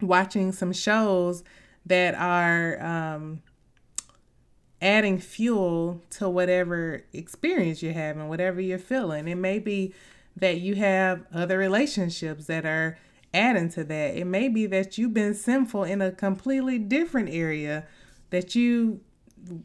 watching 0.00 0.52
some 0.52 0.72
shows 0.72 1.44
that 1.86 2.14
are 2.14 2.82
um, 2.82 3.42
adding 4.80 5.18
fuel 5.18 6.02
to 6.10 6.28
whatever 6.28 7.04
experience 7.12 7.82
you're 7.82 7.92
having, 7.92 8.28
whatever 8.28 8.60
you're 8.60 8.78
feeling. 8.78 9.28
It 9.28 9.36
may 9.36 9.58
be 9.58 9.94
that 10.36 10.60
you 10.60 10.74
have 10.76 11.24
other 11.32 11.58
relationships 11.58 12.46
that 12.46 12.64
are 12.64 12.98
adding 13.32 13.68
to 13.70 13.84
that. 13.84 14.16
It 14.16 14.26
may 14.26 14.48
be 14.48 14.66
that 14.66 14.98
you've 14.98 15.14
been 15.14 15.34
sinful 15.34 15.84
in 15.84 16.00
a 16.00 16.12
completely 16.12 16.78
different 16.78 17.30
area 17.30 17.86
that 18.30 18.54
you 18.54 19.00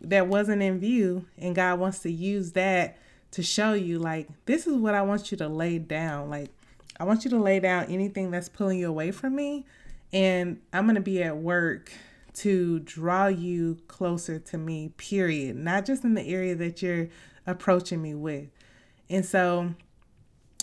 that 0.02 0.28
wasn't 0.28 0.62
in 0.62 0.78
view 0.78 1.26
and 1.38 1.56
God 1.56 1.80
wants 1.80 2.00
to 2.00 2.12
use 2.12 2.52
that 2.52 2.98
to 3.32 3.42
show 3.42 3.72
you 3.72 3.98
like 3.98 4.28
this 4.46 4.68
is 4.68 4.76
what 4.76 4.94
I 4.94 5.02
want 5.02 5.32
you 5.32 5.38
to 5.38 5.48
lay 5.48 5.80
down. 5.80 6.30
Like 6.30 6.50
I 7.00 7.06
want 7.06 7.24
you 7.24 7.32
to 7.32 7.40
lay 7.40 7.60
down 7.60 7.86
anything 7.86 8.32
that's 8.32 8.50
pulling 8.50 8.80
you 8.80 8.90
away 8.90 9.12
from 9.12 9.36
me 9.36 9.66
and 10.12 10.60
I'm 10.74 10.86
going 10.86 10.96
to 10.96 11.02
be 11.02 11.22
at 11.24 11.38
work 11.38 11.92
to 12.36 12.80
draw 12.80 13.28
you 13.28 13.80
closer 13.88 14.40
to 14.40 14.58
me, 14.58 14.90
period. 14.98 15.56
Not 15.56 15.86
just 15.86 16.04
in 16.04 16.14
the 16.14 16.28
area 16.28 16.56
that 16.56 16.82
you're 16.82 17.10
approaching 17.46 18.02
me 18.02 18.16
with. 18.16 18.50
And 19.10 19.26
so 19.26 19.74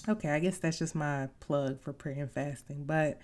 Okay, 0.08 0.28
I 0.30 0.38
guess 0.38 0.58
that's 0.58 0.78
just 0.78 0.94
my 0.94 1.28
plug 1.40 1.80
for 1.80 1.92
prayer 1.92 2.20
and 2.20 2.30
fasting. 2.30 2.84
But 2.84 3.18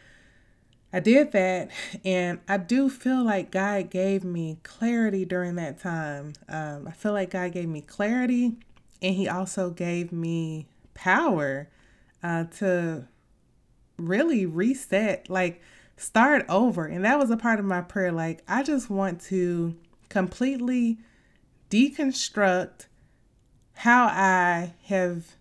I 0.92 0.98
did 0.98 1.30
that, 1.32 1.70
and 2.04 2.40
I 2.48 2.56
do 2.56 2.90
feel 2.90 3.22
like 3.22 3.52
God 3.52 3.88
gave 3.88 4.24
me 4.24 4.58
clarity 4.64 5.24
during 5.24 5.54
that 5.56 5.78
time. 5.78 6.32
Um, 6.48 6.88
I 6.88 6.90
feel 6.90 7.12
like 7.12 7.30
God 7.30 7.52
gave 7.52 7.68
me 7.68 7.82
clarity, 7.82 8.56
and 9.00 9.14
He 9.14 9.28
also 9.28 9.70
gave 9.70 10.10
me 10.10 10.66
power 10.92 11.68
uh, 12.22 12.44
to 12.58 13.06
really 13.96 14.44
reset, 14.44 15.30
like 15.30 15.62
start 16.02 16.44
over. 16.48 16.86
And 16.86 17.04
that 17.04 17.18
was 17.18 17.30
a 17.30 17.36
part 17.36 17.58
of 17.58 17.64
my 17.64 17.80
prayer. 17.80 18.12
Like, 18.12 18.42
I 18.48 18.62
just 18.62 18.90
want 18.90 19.20
to 19.22 19.76
completely 20.08 20.98
deconstruct 21.70 22.86
how 23.74 24.04
I 24.06 24.74
have 24.84 25.36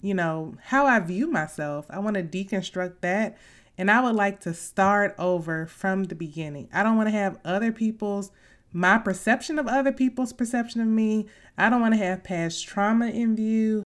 you 0.00 0.14
know, 0.14 0.54
how 0.64 0.86
I 0.86 1.00
view 1.00 1.26
myself. 1.30 1.86
I 1.90 1.98
want 1.98 2.14
to 2.14 2.22
deconstruct 2.22 3.00
that. 3.00 3.36
And 3.76 3.90
I 3.90 4.00
would 4.00 4.14
like 4.14 4.40
to 4.40 4.54
start 4.54 5.14
over 5.18 5.66
from 5.66 6.04
the 6.04 6.14
beginning. 6.14 6.68
I 6.72 6.82
don't 6.82 6.96
want 6.96 7.08
to 7.08 7.12
have 7.12 7.38
other 7.44 7.72
people's, 7.72 8.30
my 8.72 8.98
perception 8.98 9.58
of 9.58 9.66
other 9.66 9.92
people's 9.92 10.32
perception 10.32 10.80
of 10.80 10.88
me. 10.88 11.26
I 11.56 11.70
don't 11.70 11.80
want 11.80 11.94
to 11.94 12.04
have 12.04 12.24
past 12.24 12.66
trauma 12.66 13.08
in 13.08 13.36
view. 13.36 13.82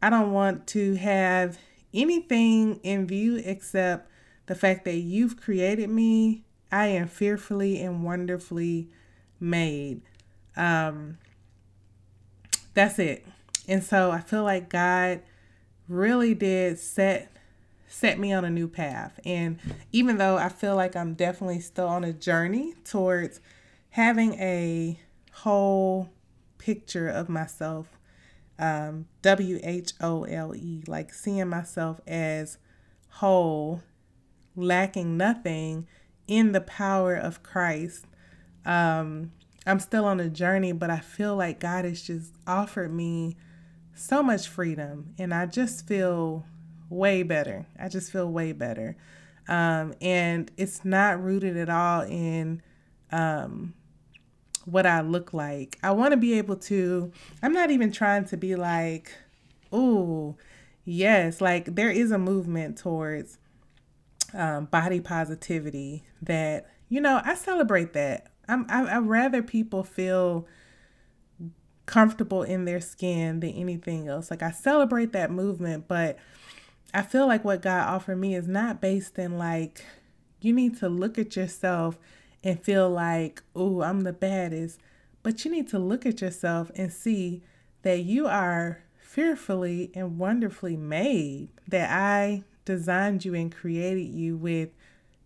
I 0.00 0.10
don't 0.10 0.32
want 0.32 0.66
to 0.68 0.94
have 0.94 1.58
anything 1.92 2.76
in 2.82 3.06
view 3.06 3.40
except 3.44 4.10
the 4.48 4.54
fact 4.54 4.84
that 4.86 4.96
you've 4.96 5.40
created 5.40 5.88
me. 5.88 6.42
I 6.72 6.88
am 6.88 7.06
fearfully 7.06 7.80
and 7.80 8.02
wonderfully 8.02 8.88
made. 9.40 10.02
Um, 10.56 11.18
that's 12.74 12.98
it. 12.98 13.24
And 13.66 13.82
so 13.84 14.10
I 14.10 14.20
feel 14.20 14.42
like 14.42 14.68
God 14.68 15.22
really 15.88 16.34
did 16.34 16.78
set 16.78 17.32
set 17.90 18.18
me 18.18 18.32
on 18.34 18.44
a 18.44 18.50
new 18.50 18.68
path. 18.68 19.18
And 19.24 19.58
even 19.92 20.18
though 20.18 20.36
I 20.36 20.50
feel 20.50 20.76
like 20.76 20.94
I'm 20.94 21.14
definitely 21.14 21.60
still 21.60 21.88
on 21.88 22.04
a 22.04 22.12
journey 22.12 22.74
towards 22.84 23.40
having 23.90 24.34
a 24.34 25.00
whole 25.32 26.10
picture 26.58 27.08
of 27.08 27.30
myself, 27.30 27.98
um, 28.58 29.06
W 29.22 29.58
H 29.62 29.92
O 30.02 30.24
L 30.24 30.54
E, 30.54 30.82
like 30.86 31.14
seeing 31.14 31.48
myself 31.48 32.00
as 32.06 32.58
whole, 33.08 33.82
lacking 34.58 35.16
nothing 35.16 35.86
in 36.26 36.52
the 36.52 36.60
power 36.60 37.14
of 37.14 37.42
Christ. 37.42 38.04
Um, 38.64 39.32
I'm 39.66 39.80
still 39.80 40.04
on 40.04 40.20
a 40.20 40.28
journey, 40.28 40.72
but 40.72 40.90
I 40.90 40.98
feel 40.98 41.36
like 41.36 41.60
God 41.60 41.84
has 41.84 42.02
just 42.02 42.34
offered 42.46 42.92
me 42.92 43.36
so 43.94 44.22
much 44.22 44.48
freedom 44.48 45.14
and 45.18 45.32
I 45.34 45.46
just 45.46 45.86
feel 45.86 46.44
way 46.88 47.22
better. 47.22 47.66
I 47.78 47.88
just 47.88 48.12
feel 48.12 48.30
way 48.30 48.52
better. 48.52 48.96
Um, 49.48 49.94
and 50.00 50.50
it's 50.56 50.84
not 50.84 51.22
rooted 51.22 51.56
at 51.56 51.70
all 51.70 52.02
in 52.02 52.62
um, 53.10 53.74
what 54.64 54.86
I 54.86 55.00
look 55.00 55.32
like. 55.32 55.78
I 55.82 55.90
want 55.92 56.12
to 56.12 56.16
be 56.16 56.34
able 56.34 56.56
to, 56.56 57.12
I'm 57.42 57.52
not 57.52 57.70
even 57.70 57.90
trying 57.90 58.26
to 58.26 58.36
be 58.36 58.56
like, 58.56 59.12
oh, 59.72 60.36
yes, 60.84 61.40
like 61.40 61.74
there 61.74 61.90
is 61.90 62.10
a 62.10 62.18
movement 62.18 62.76
towards 62.78 63.38
um, 64.34 64.66
body 64.66 65.00
positivity 65.00 66.04
that, 66.22 66.66
you 66.88 67.00
know, 67.00 67.20
I 67.24 67.34
celebrate 67.34 67.92
that. 67.94 68.30
I'm, 68.48 68.66
I, 68.68 68.96
I'd 68.96 69.06
rather 69.06 69.42
people 69.42 69.82
feel 69.82 70.46
comfortable 71.86 72.42
in 72.42 72.66
their 72.66 72.80
skin 72.80 73.40
than 73.40 73.50
anything 73.50 74.08
else. 74.08 74.30
Like 74.30 74.42
I 74.42 74.50
celebrate 74.50 75.12
that 75.12 75.30
movement, 75.30 75.88
but 75.88 76.18
I 76.92 77.02
feel 77.02 77.26
like 77.26 77.44
what 77.44 77.62
God 77.62 77.88
offered 77.88 78.16
me 78.16 78.34
is 78.34 78.46
not 78.46 78.80
based 78.80 79.18
in 79.18 79.38
like 79.38 79.84
you 80.40 80.52
need 80.52 80.78
to 80.78 80.88
look 80.88 81.18
at 81.18 81.36
yourself 81.36 81.98
and 82.44 82.62
feel 82.62 82.88
like, 82.88 83.42
"Oh, 83.56 83.82
I'm 83.82 84.02
the 84.02 84.12
baddest." 84.12 84.78
But 85.22 85.44
you 85.44 85.50
need 85.50 85.68
to 85.68 85.78
look 85.78 86.06
at 86.06 86.20
yourself 86.20 86.70
and 86.76 86.92
see 86.92 87.42
that 87.82 88.04
you 88.04 88.26
are 88.26 88.82
fearfully 88.98 89.90
and 89.94 90.18
wonderfully 90.18 90.76
made. 90.76 91.48
That 91.66 91.90
I 91.90 92.44
designed 92.68 93.24
you 93.24 93.34
and 93.34 93.54
created 93.54 94.06
you 94.06 94.36
with 94.36 94.68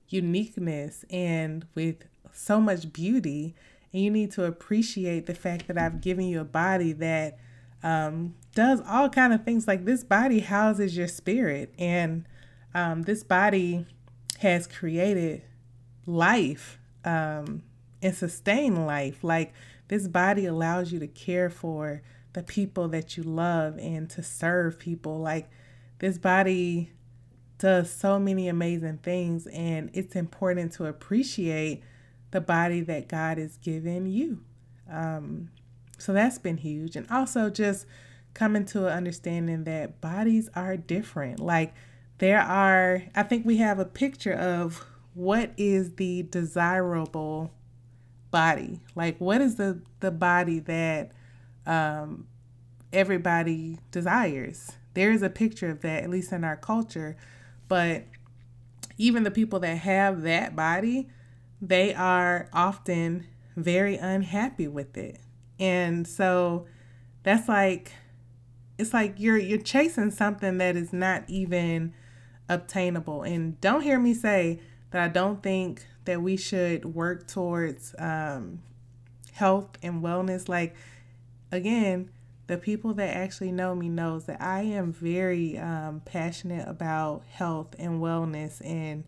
uniqueness 0.08 1.04
and 1.10 1.66
with 1.74 2.04
so 2.32 2.60
much 2.60 2.92
beauty 2.92 3.54
and 3.92 4.02
you 4.02 4.10
need 4.10 4.30
to 4.32 4.44
appreciate 4.44 5.26
the 5.26 5.34
fact 5.34 5.68
that 5.68 5.76
I've 5.76 6.00
given 6.00 6.26
you 6.26 6.40
a 6.40 6.44
body 6.44 6.92
that 6.94 7.38
um, 7.82 8.34
does 8.54 8.80
all 8.86 9.08
kind 9.08 9.32
of 9.32 9.44
things. 9.44 9.68
Like 9.68 9.84
this 9.84 10.04
body 10.04 10.40
houses 10.40 10.96
your 10.96 11.08
spirit, 11.08 11.74
and 11.78 12.24
um, 12.74 13.02
this 13.02 13.22
body 13.22 13.86
has 14.38 14.66
created 14.66 15.42
life 16.06 16.78
um, 17.04 17.62
and 18.00 18.14
sustain 18.14 18.86
life. 18.86 19.22
Like 19.22 19.52
this 19.88 20.08
body 20.08 20.46
allows 20.46 20.90
you 20.90 20.98
to 21.00 21.08
care 21.08 21.50
for 21.50 22.02
the 22.32 22.42
people 22.42 22.88
that 22.88 23.16
you 23.16 23.22
love 23.22 23.78
and 23.78 24.08
to 24.10 24.22
serve 24.22 24.78
people. 24.78 25.18
Like 25.18 25.50
this 25.98 26.16
body 26.16 26.92
does 27.62 27.92
so 27.92 28.18
many 28.18 28.48
amazing 28.48 28.98
things, 29.04 29.46
and 29.46 29.88
it's 29.94 30.16
important 30.16 30.72
to 30.72 30.86
appreciate 30.86 31.80
the 32.32 32.40
body 32.40 32.80
that 32.80 33.06
God 33.06 33.38
has 33.38 33.56
given 33.56 34.06
you. 34.06 34.40
Um, 34.90 35.50
so 35.96 36.12
that's 36.12 36.38
been 36.38 36.56
huge. 36.56 36.96
And 36.96 37.08
also 37.08 37.50
just 37.50 37.86
coming 38.34 38.64
to 38.66 38.88
an 38.88 38.92
understanding 38.92 39.62
that 39.62 40.00
bodies 40.00 40.50
are 40.56 40.76
different. 40.76 41.38
Like 41.38 41.72
there 42.18 42.40
are, 42.40 43.04
I 43.14 43.22
think 43.22 43.46
we 43.46 43.58
have 43.58 43.78
a 43.78 43.84
picture 43.84 44.32
of 44.32 44.84
what 45.14 45.52
is 45.56 45.94
the 45.94 46.24
desirable 46.24 47.52
body. 48.32 48.80
Like 48.96 49.18
what 49.20 49.40
is 49.40 49.54
the, 49.54 49.82
the 50.00 50.10
body 50.10 50.58
that 50.58 51.12
um, 51.64 52.26
everybody 52.92 53.78
desires? 53.92 54.72
There 54.94 55.12
is 55.12 55.22
a 55.22 55.30
picture 55.30 55.70
of 55.70 55.82
that, 55.82 56.02
at 56.02 56.10
least 56.10 56.32
in 56.32 56.42
our 56.42 56.56
culture. 56.56 57.16
But 57.72 58.04
even 58.98 59.22
the 59.22 59.30
people 59.30 59.58
that 59.60 59.78
have 59.78 60.24
that 60.24 60.54
body, 60.54 61.08
they 61.62 61.94
are 61.94 62.50
often 62.52 63.26
very 63.56 63.96
unhappy 63.96 64.68
with 64.68 64.98
it. 64.98 65.18
And 65.58 66.06
so 66.06 66.66
that's 67.22 67.48
like 67.48 67.92
it's 68.76 68.92
like 68.92 69.14
you're 69.16 69.38
you're 69.38 69.56
chasing 69.56 70.10
something 70.10 70.58
that 70.58 70.76
is 70.76 70.92
not 70.92 71.24
even 71.28 71.94
obtainable. 72.46 73.22
And 73.22 73.58
don't 73.62 73.80
hear 73.80 73.98
me 73.98 74.12
say 74.12 74.60
that 74.90 75.00
I 75.00 75.08
don't 75.08 75.42
think 75.42 75.86
that 76.04 76.20
we 76.20 76.36
should 76.36 76.84
work 76.84 77.26
towards 77.26 77.94
um, 77.98 78.60
health 79.32 79.78
and 79.82 80.02
wellness. 80.02 80.46
Like, 80.46 80.76
again, 81.50 82.10
the 82.46 82.58
people 82.58 82.92
that 82.94 83.16
actually 83.16 83.52
know 83.52 83.74
me 83.74 83.88
knows 83.88 84.24
that 84.26 84.40
I 84.40 84.62
am 84.62 84.92
very 84.92 85.58
um, 85.58 86.02
passionate 86.04 86.68
about 86.68 87.22
health 87.30 87.74
and 87.78 88.00
wellness 88.00 88.60
and, 88.64 89.04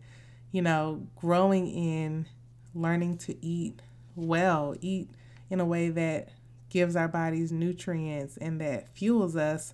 you 0.51 0.61
know, 0.61 1.07
growing 1.15 1.67
in 1.67 2.27
learning 2.73 3.17
to 3.17 3.45
eat 3.45 3.81
well, 4.15 4.75
eat 4.81 5.09
in 5.49 5.59
a 5.59 5.65
way 5.65 5.89
that 5.89 6.29
gives 6.69 6.95
our 6.95 7.07
bodies 7.07 7.51
nutrients 7.51 8.37
and 8.37 8.59
that 8.61 8.95
fuels 8.95 9.35
us 9.35 9.73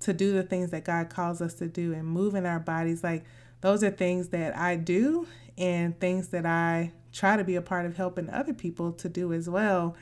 to 0.00 0.12
do 0.12 0.32
the 0.32 0.42
things 0.42 0.70
that 0.70 0.84
God 0.84 1.10
calls 1.10 1.40
us 1.42 1.54
to 1.54 1.66
do 1.66 1.92
and 1.92 2.06
move 2.06 2.34
in 2.34 2.46
our 2.46 2.60
bodies. 2.60 3.02
Like, 3.02 3.24
those 3.60 3.82
are 3.82 3.90
things 3.90 4.28
that 4.28 4.56
I 4.56 4.76
do 4.76 5.26
and 5.56 5.98
things 5.98 6.28
that 6.28 6.46
I 6.46 6.92
try 7.12 7.36
to 7.36 7.44
be 7.44 7.56
a 7.56 7.62
part 7.62 7.84
of 7.86 7.96
helping 7.96 8.30
other 8.30 8.54
people 8.54 8.92
to 8.92 9.08
do 9.08 9.32
as 9.32 9.48
well. 9.48 9.96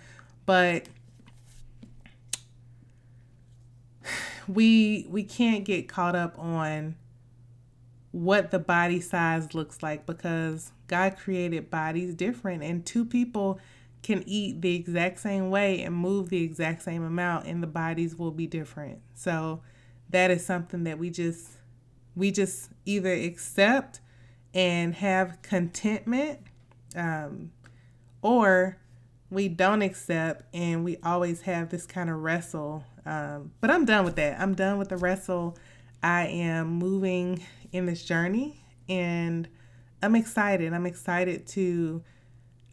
But 0.45 0.89
we 4.49 5.07
we 5.09 5.23
can't 5.23 5.65
get 5.65 5.89
caught 5.89 6.15
up 6.15 6.39
on 6.39 6.97
what 8.13 8.51
the 8.51 8.59
body 8.59 9.01
size 9.01 9.55
looks 9.55 9.83
like 9.83 10.07
because 10.07 10.73
God 10.87 11.17
created 11.17 11.71
bodies 11.71 12.15
different 12.15 12.63
and 12.63 12.85
two 12.87 13.05
people 13.05 13.59
can 14.03 14.23
eat 14.27 14.63
the 14.63 14.75
exact 14.75 15.19
same 15.19 15.51
way 15.51 15.83
and 15.83 15.95
move 15.95 16.29
the 16.29 16.43
exact 16.43 16.83
same 16.83 17.05
amount 17.05 17.47
and 17.47 17.63
the 17.63 17.67
bodies 17.67 18.17
will 18.17 18.31
be 18.31 18.47
different. 18.47 19.01
So 19.15 19.63
that 20.11 20.31
is 20.31 20.47
something 20.47 20.85
that 20.85 20.99
we 20.99 21.11
just 21.11 21.49
we 22.15 22.31
just 22.31 22.71
either 22.87 23.13
accept 23.13 24.01
and 24.55 24.95
have 24.95 25.43
contentment 25.43 26.41
um, 26.95 27.51
or 28.23 28.79
we 29.29 29.49
don't 29.49 29.83
accept 29.83 30.45
and 30.55 30.85
we 30.85 30.97
always 31.03 31.43
have 31.43 31.69
this 31.69 31.85
kind 31.85 32.09
of 32.09 32.17
wrestle 32.17 32.85
um, 33.07 33.53
but 33.61 33.71
i'm 33.71 33.85
done 33.85 34.05
with 34.05 34.17
that. 34.17 34.39
I'm 34.41 34.55
done 34.55 34.79
with 34.79 34.89
the 34.89 34.97
wrestle. 34.97 35.57
I 36.03 36.27
am 36.27 36.73
moving 36.73 37.43
in 37.73 37.87
this 37.87 38.05
journey 38.05 38.61
and 38.89 39.49
i'm 40.03 40.15
excited. 40.15 40.73
I'm 40.73 40.87
excited 40.87 41.47
to 41.49 42.03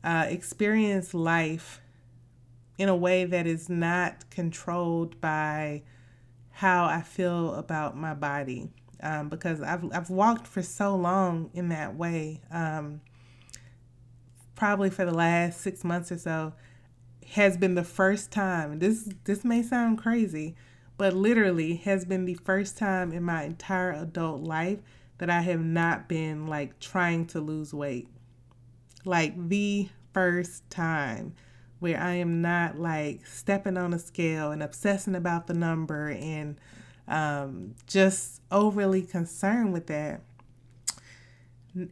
uh, 0.04 0.26
experience 0.28 1.14
life 1.14 1.80
in 2.78 2.90
a 2.90 2.96
way 2.96 3.24
that 3.24 3.48
is 3.48 3.70
not 3.70 4.30
controlled 4.30 5.22
by 5.22 5.84
how 6.56 6.86
i 6.86 7.02
feel 7.02 7.56
about 7.56 7.96
my 7.96 8.14
body 8.14 8.70
um, 9.04 9.30
because 9.30 9.62
I've, 9.62 9.84
I've 9.94 10.10
walked 10.10 10.48
for 10.48 10.62
so 10.62 10.96
long 10.96 11.52
in 11.54 11.70
that 11.70 11.96
way 11.96 12.42
um, 12.52 13.02
probably 14.56 14.90
for 14.90 15.06
the 15.06 15.14
last 15.14 15.62
six 15.62 15.84
months 15.84 16.12
or 16.12 16.18
so, 16.18 16.54
has 17.34 17.58
been 17.58 17.76
the 17.76 17.84
first 17.84 18.32
time. 18.32 18.80
This 18.80 19.10
this 19.26 19.44
may 19.44 19.62
sound 19.62 19.98
crazy, 19.98 20.56
but 20.98 21.14
literally 21.14 21.76
has 21.78 22.06
been 22.06 22.26
the 22.26 22.36
first 22.36 22.78
time 22.78 23.12
in 23.12 23.24
my 23.24 23.44
entire 23.44 23.92
adult 23.92 24.42
life 24.42 24.80
that 25.18 25.30
I 25.30 25.42
have 25.42 25.62
not 25.62 26.08
been 26.08 26.48
like 26.48 26.80
trying 26.80 27.26
to 27.28 27.40
lose 27.40 27.74
weight. 27.74 28.08
Like 29.06 29.50
the 29.50 29.90
first 30.14 30.70
time 30.70 31.34
where 31.80 32.00
I 32.00 32.14
am 32.14 32.42
not 32.42 32.80
like 32.80 33.26
stepping 33.26 33.78
on 33.78 33.94
a 33.94 34.00
scale 34.00 34.52
and 34.52 34.64
obsessing 34.64 35.16
about 35.16 35.48
the 35.48 35.54
number 35.54 36.10
and 36.10 36.58
um, 37.08 37.76
just 37.88 38.42
overly 38.52 39.02
concerned 39.02 39.74
with 39.74 39.88
that 39.88 40.22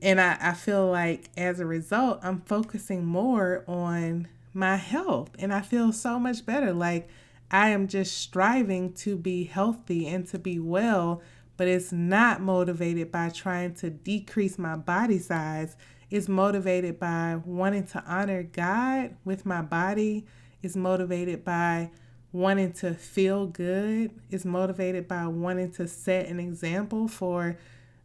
and 0.02 0.22
I, 0.22 0.38
I 0.40 0.54
feel 0.54 0.88
like 0.88 1.30
as 1.36 1.60
a 1.60 1.66
result, 1.66 2.20
I'm 2.22 2.42
focusing 2.42 3.06
more 3.06 3.64
on 3.68 4.28
my 4.54 4.76
health 4.76 5.32
and 5.40 5.54
I 5.54 5.62
feel 5.62 5.92
so 5.92 6.20
much 6.20 6.46
better. 6.46 6.74
Like 6.74 7.10
I 7.50 7.70
am 7.70 7.88
just 7.88 8.18
striving 8.18 8.94
to 8.94 9.16
be 9.16 9.44
healthy 9.44 10.08
and 10.08 10.28
to 10.28 10.40
be 10.40 10.60
well, 10.60 11.22
but 11.58 11.68
it's 11.68 11.92
not 11.92 12.42
motivated 12.42 13.12
by 13.12 13.30
trying 13.30 13.76
to 13.76 13.90
decrease 13.90 14.58
my 14.58 14.76
body 14.76 15.20
size. 15.20 15.76
It's 16.10 16.28
motivated 16.28 17.00
by 17.00 17.40
wanting 17.46 17.88
to 17.88 18.04
honor 18.06 18.44
God 18.44 19.16
with 19.24 19.46
my 19.46 19.62
body. 19.62 20.26
It's 20.62 20.76
motivated 20.76 21.44
by 21.44 21.92
wanting 22.32 22.74
to 22.74 22.94
feel 22.94 23.48
good. 23.48 24.12
It's 24.30 24.46
motivated 24.46 25.08
by 25.08 25.28
wanting 25.28 25.72
to 25.74 25.88
set 25.88 26.28
an 26.28 26.40
example 26.40 27.08
for 27.08 27.58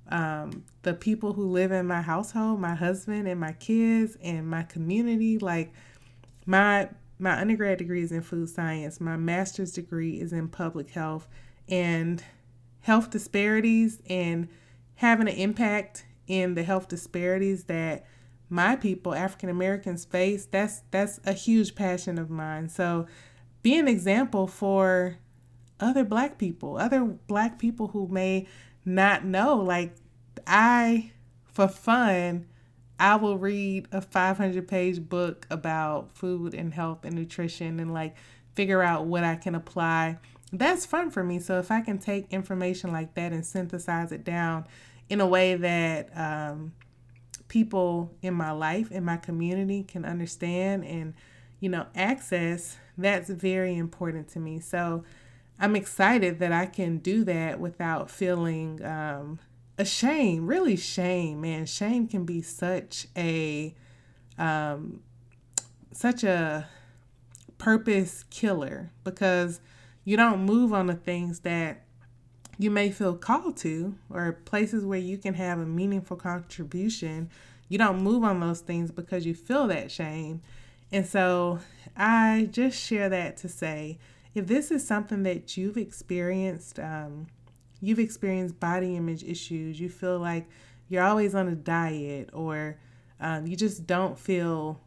um, 0.09 0.65
the 0.83 0.95
people 0.95 1.33
who 1.33 1.49
live 1.49 1.73
in 1.73 1.87
my 1.87 2.01
household, 2.01 2.61
my 2.61 2.75
husband 2.75 3.27
and 3.27 3.41
my 3.41 3.53
kids 3.53 4.17
and 4.23 4.49
my 4.49 4.63
community. 4.63 5.39
Like 5.39 5.73
my 6.47 6.89
my 7.19 7.41
undergrad 7.41 7.79
degree 7.79 8.03
is 8.03 8.13
in 8.13 8.23
food 8.23 8.49
science. 8.49 9.01
My 9.01 9.17
master's 9.17 9.73
degree 9.73 10.21
is 10.21 10.33
in 10.33 10.49
public 10.49 10.91
health 10.91 11.29
and 11.69 12.23
health 12.81 13.11
disparities 13.11 14.01
and 14.09 14.49
having 14.97 15.29
an 15.29 15.35
impact 15.35 16.05
in 16.27 16.55
the 16.55 16.63
health 16.63 16.89
disparities 16.89 17.65
that 17.65 18.05
my 18.49 18.77
people, 18.77 19.15
African 19.15 19.49
Americans, 19.49 20.05
face. 20.05 20.47
That's 20.47 20.83
that's 20.91 21.21
a 21.25 21.33
huge 21.33 21.75
passion 21.75 22.19
of 22.19 22.31
mine. 22.31 22.69
So 22.69 23.07
be 23.63 23.77
an 23.77 23.89
example 23.89 24.47
for 24.47 25.17
other 25.81 26.05
black 26.05 26.39
people, 26.39 26.77
other 26.77 27.05
black 27.05 27.59
people 27.59 27.89
who 27.89 28.09
may 28.09 28.47
not 28.85 29.25
know. 29.25 29.57
Like, 29.57 29.97
I, 30.47 31.13
for 31.45 31.69
fun, 31.69 32.47
I 32.99 33.17
will 33.17 33.39
read 33.39 33.89
a 33.93 34.01
500 34.01 34.67
page 34.67 35.07
book 35.09 35.47
about 35.51 36.13
food 36.13 36.55
and 36.55 36.73
health 36.73 37.05
and 37.05 37.15
nutrition 37.15 37.79
and 37.79 37.93
like 37.93 38.17
figure 38.55 38.83
out 38.83 39.05
what 39.05 39.23
I 39.23 39.37
can 39.37 39.55
apply. 39.55 40.19
That's 40.53 40.87
fun 40.87 41.11
for 41.11 41.23
me. 41.23 41.39
So 41.39 41.59
if 41.59 41.71
I 41.71 41.83
can 41.83 41.99
take 41.99 42.33
information 42.33 42.93
like 42.93 43.15
that 43.15 43.33
and 43.33 43.45
synthesize 43.45 44.13
it 44.13 44.25
down 44.25 44.67
in 45.09 45.21
a 45.21 45.27
way 45.27 45.55
that 45.55 46.17
um, 46.17 46.73
people 47.49 48.15
in 48.23 48.35
my 48.35 48.53
life, 48.53 48.91
in 48.91 49.05
my 49.05 49.19
community 49.19 49.83
can 49.83 50.05
understand 50.05 50.85
and, 50.85 51.15
you 51.61 51.69
know, 51.69 51.87
access, 51.95 52.79
that's 52.97 53.29
very 53.29 53.77
important 53.77 54.29
to 54.29 54.41
me. 54.41 54.61
So 54.61 55.05
I'm 55.59 55.77
excited 55.77 56.39
that 56.39 56.53
I 56.53 56.67
can 56.67 56.99
do 56.99 57.25
that 57.25 57.61
without 57.61 58.11
feeling 58.11 58.83
um, 58.85 59.39
ashamed. 59.79 60.49
Really, 60.49 60.77
shame, 60.77 61.41
man. 61.41 61.67
Shame 61.67 62.07
can 62.07 62.25
be 62.25 62.43
such 62.43 63.07
a 63.17 63.75
um, 64.39 65.01
such 65.93 66.25
a 66.25 66.69
purpose 67.59 68.25
killer 68.31 68.91
because 69.03 69.61
you 70.05 70.17
don't 70.17 70.45
move 70.45 70.73
on 70.73 70.87
the 70.87 70.95
things 70.95 71.41
that 71.41 71.83
you 72.59 72.71
may 72.71 72.91
feel 72.91 73.15
called 73.15 73.57
to 73.59 73.95
or 74.11 74.33
places 74.33 74.85
where 74.85 74.99
you 74.99 75.19
can 75.19 75.35
have 75.35 75.59
a 75.59 75.67
meaningful 75.67 76.17
contribution. 76.17 77.31
You 77.69 77.79
don't 77.79 78.03
move 78.03 78.25
on 78.25 78.41
those 78.41 78.61
things 78.61 78.91
because 78.91 79.27
you 79.27 79.35
feel 79.35 79.67
that 79.69 79.91
shame. 79.91 80.43
And 80.93 81.07
so 81.07 81.59
I 81.97 82.49
just 82.51 82.79
share 82.79 83.09
that 83.09 83.37
to 83.39 83.49
say 83.49 83.99
if 84.35 84.47
this 84.47 84.71
is 84.71 84.87
something 84.87 85.23
that 85.25 85.57
you've 85.57 85.79
experienced, 85.79 86.79
um, 86.79 87.27
you've 87.81 87.99
experienced 87.99 88.59
body 88.59 88.97
image 88.97 89.23
issues, 89.25 89.79
you 89.81 89.89
feel 89.89 90.19
like 90.19 90.49
you're 90.89 91.03
always 91.03 91.35
on 91.35 91.49
a 91.49 91.55
diet, 91.55 92.31
or 92.33 92.79
um, 93.21 93.47
you 93.47 93.57
just 93.57 93.87
don't 93.87 94.19
feel 94.19 94.81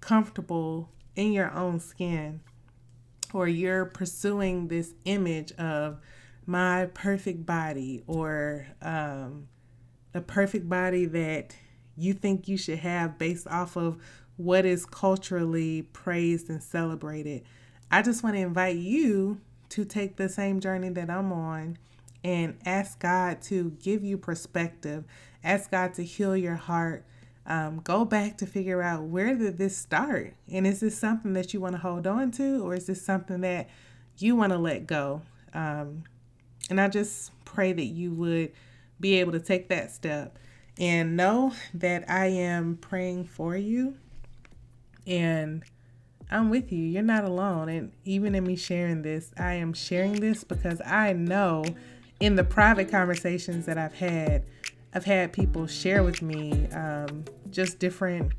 comfortable 0.00 0.90
in 1.14 1.32
your 1.32 1.52
own 1.52 1.80
skin, 1.80 2.40
or 3.32 3.48
you're 3.48 3.84
pursuing 3.84 4.68
this 4.68 4.94
image 5.04 5.52
of 5.52 5.98
my 6.46 6.86
perfect 6.94 7.44
body, 7.44 8.02
or 8.06 8.66
um, 8.82 9.48
the 10.12 10.20
perfect 10.20 10.68
body 10.68 11.06
that 11.06 11.54
you 11.96 12.12
think 12.12 12.48
you 12.48 12.56
should 12.56 12.78
have 12.78 13.18
based 13.18 13.46
off 13.48 13.76
of 13.76 13.98
what 14.36 14.64
is 14.64 14.84
culturally 14.84 15.82
praised 15.92 16.50
and 16.50 16.62
celebrated. 16.62 17.42
I 17.90 18.02
just 18.02 18.22
want 18.22 18.36
to 18.36 18.40
invite 18.40 18.76
you 18.76 19.40
to 19.70 19.84
take 19.84 20.16
the 20.16 20.28
same 20.28 20.60
journey 20.60 20.90
that 20.90 21.10
I'm 21.10 21.32
on 21.32 21.78
and 22.24 22.58
ask 22.64 22.98
God 22.98 23.42
to 23.42 23.70
give 23.82 24.04
you 24.04 24.18
perspective. 24.18 25.04
Ask 25.44 25.70
God 25.70 25.94
to 25.94 26.04
heal 26.04 26.36
your 26.36 26.56
heart. 26.56 27.04
Um, 27.46 27.80
go 27.84 28.04
back 28.04 28.38
to 28.38 28.46
figure 28.46 28.82
out 28.82 29.04
where 29.04 29.34
did 29.36 29.58
this 29.58 29.76
start? 29.76 30.34
And 30.50 30.66
is 30.66 30.80
this 30.80 30.98
something 30.98 31.32
that 31.34 31.54
you 31.54 31.60
want 31.60 31.74
to 31.74 31.80
hold 31.80 32.06
on 32.06 32.32
to, 32.32 32.64
or 32.66 32.74
is 32.74 32.86
this 32.86 33.00
something 33.00 33.40
that 33.42 33.68
you 34.18 34.34
want 34.34 34.52
to 34.52 34.58
let 34.58 34.86
go? 34.86 35.22
Um, 35.54 36.04
and 36.68 36.80
I 36.80 36.88
just 36.88 37.30
pray 37.44 37.72
that 37.72 37.84
you 37.84 38.12
would 38.12 38.52
be 38.98 39.20
able 39.20 39.32
to 39.32 39.40
take 39.40 39.68
that 39.68 39.92
step 39.92 40.38
and 40.78 41.16
know 41.16 41.52
that 41.74 42.10
I 42.10 42.26
am 42.26 42.76
praying 42.76 43.26
for 43.26 43.56
you 43.56 43.96
and 45.06 45.62
I'm 46.30 46.50
with 46.50 46.72
you. 46.72 46.84
You're 46.84 47.02
not 47.02 47.24
alone. 47.24 47.68
And 47.68 47.92
even 48.04 48.34
in 48.34 48.44
me 48.44 48.56
sharing 48.56 49.02
this, 49.02 49.32
I 49.38 49.54
am 49.54 49.72
sharing 49.72 50.14
this 50.14 50.44
because 50.44 50.80
I 50.84 51.12
know 51.12 51.64
in 52.20 52.36
the 52.36 52.44
private 52.44 52.90
conversations 52.90 53.66
that 53.66 53.78
I've 53.78 53.94
had, 53.94 54.44
I've 54.94 55.04
had 55.04 55.32
people 55.32 55.66
share 55.66 56.02
with 56.02 56.22
me 56.22 56.68
um, 56.68 57.24
just 57.50 57.78
different 57.78 58.32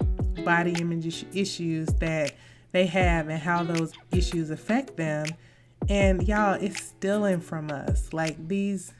body 0.43 0.73
image 0.79 1.25
issues 1.33 1.87
that 1.99 2.33
they 2.71 2.85
have 2.87 3.29
and 3.29 3.39
how 3.39 3.63
those 3.63 3.93
issues 4.11 4.49
affect 4.49 4.97
them. 4.97 5.27
And 5.89 6.27
y'all, 6.27 6.53
it's 6.53 6.81
stealing 6.81 7.39
from 7.39 7.69
us. 7.69 8.11
Like 8.13 8.47
these, 8.47 8.93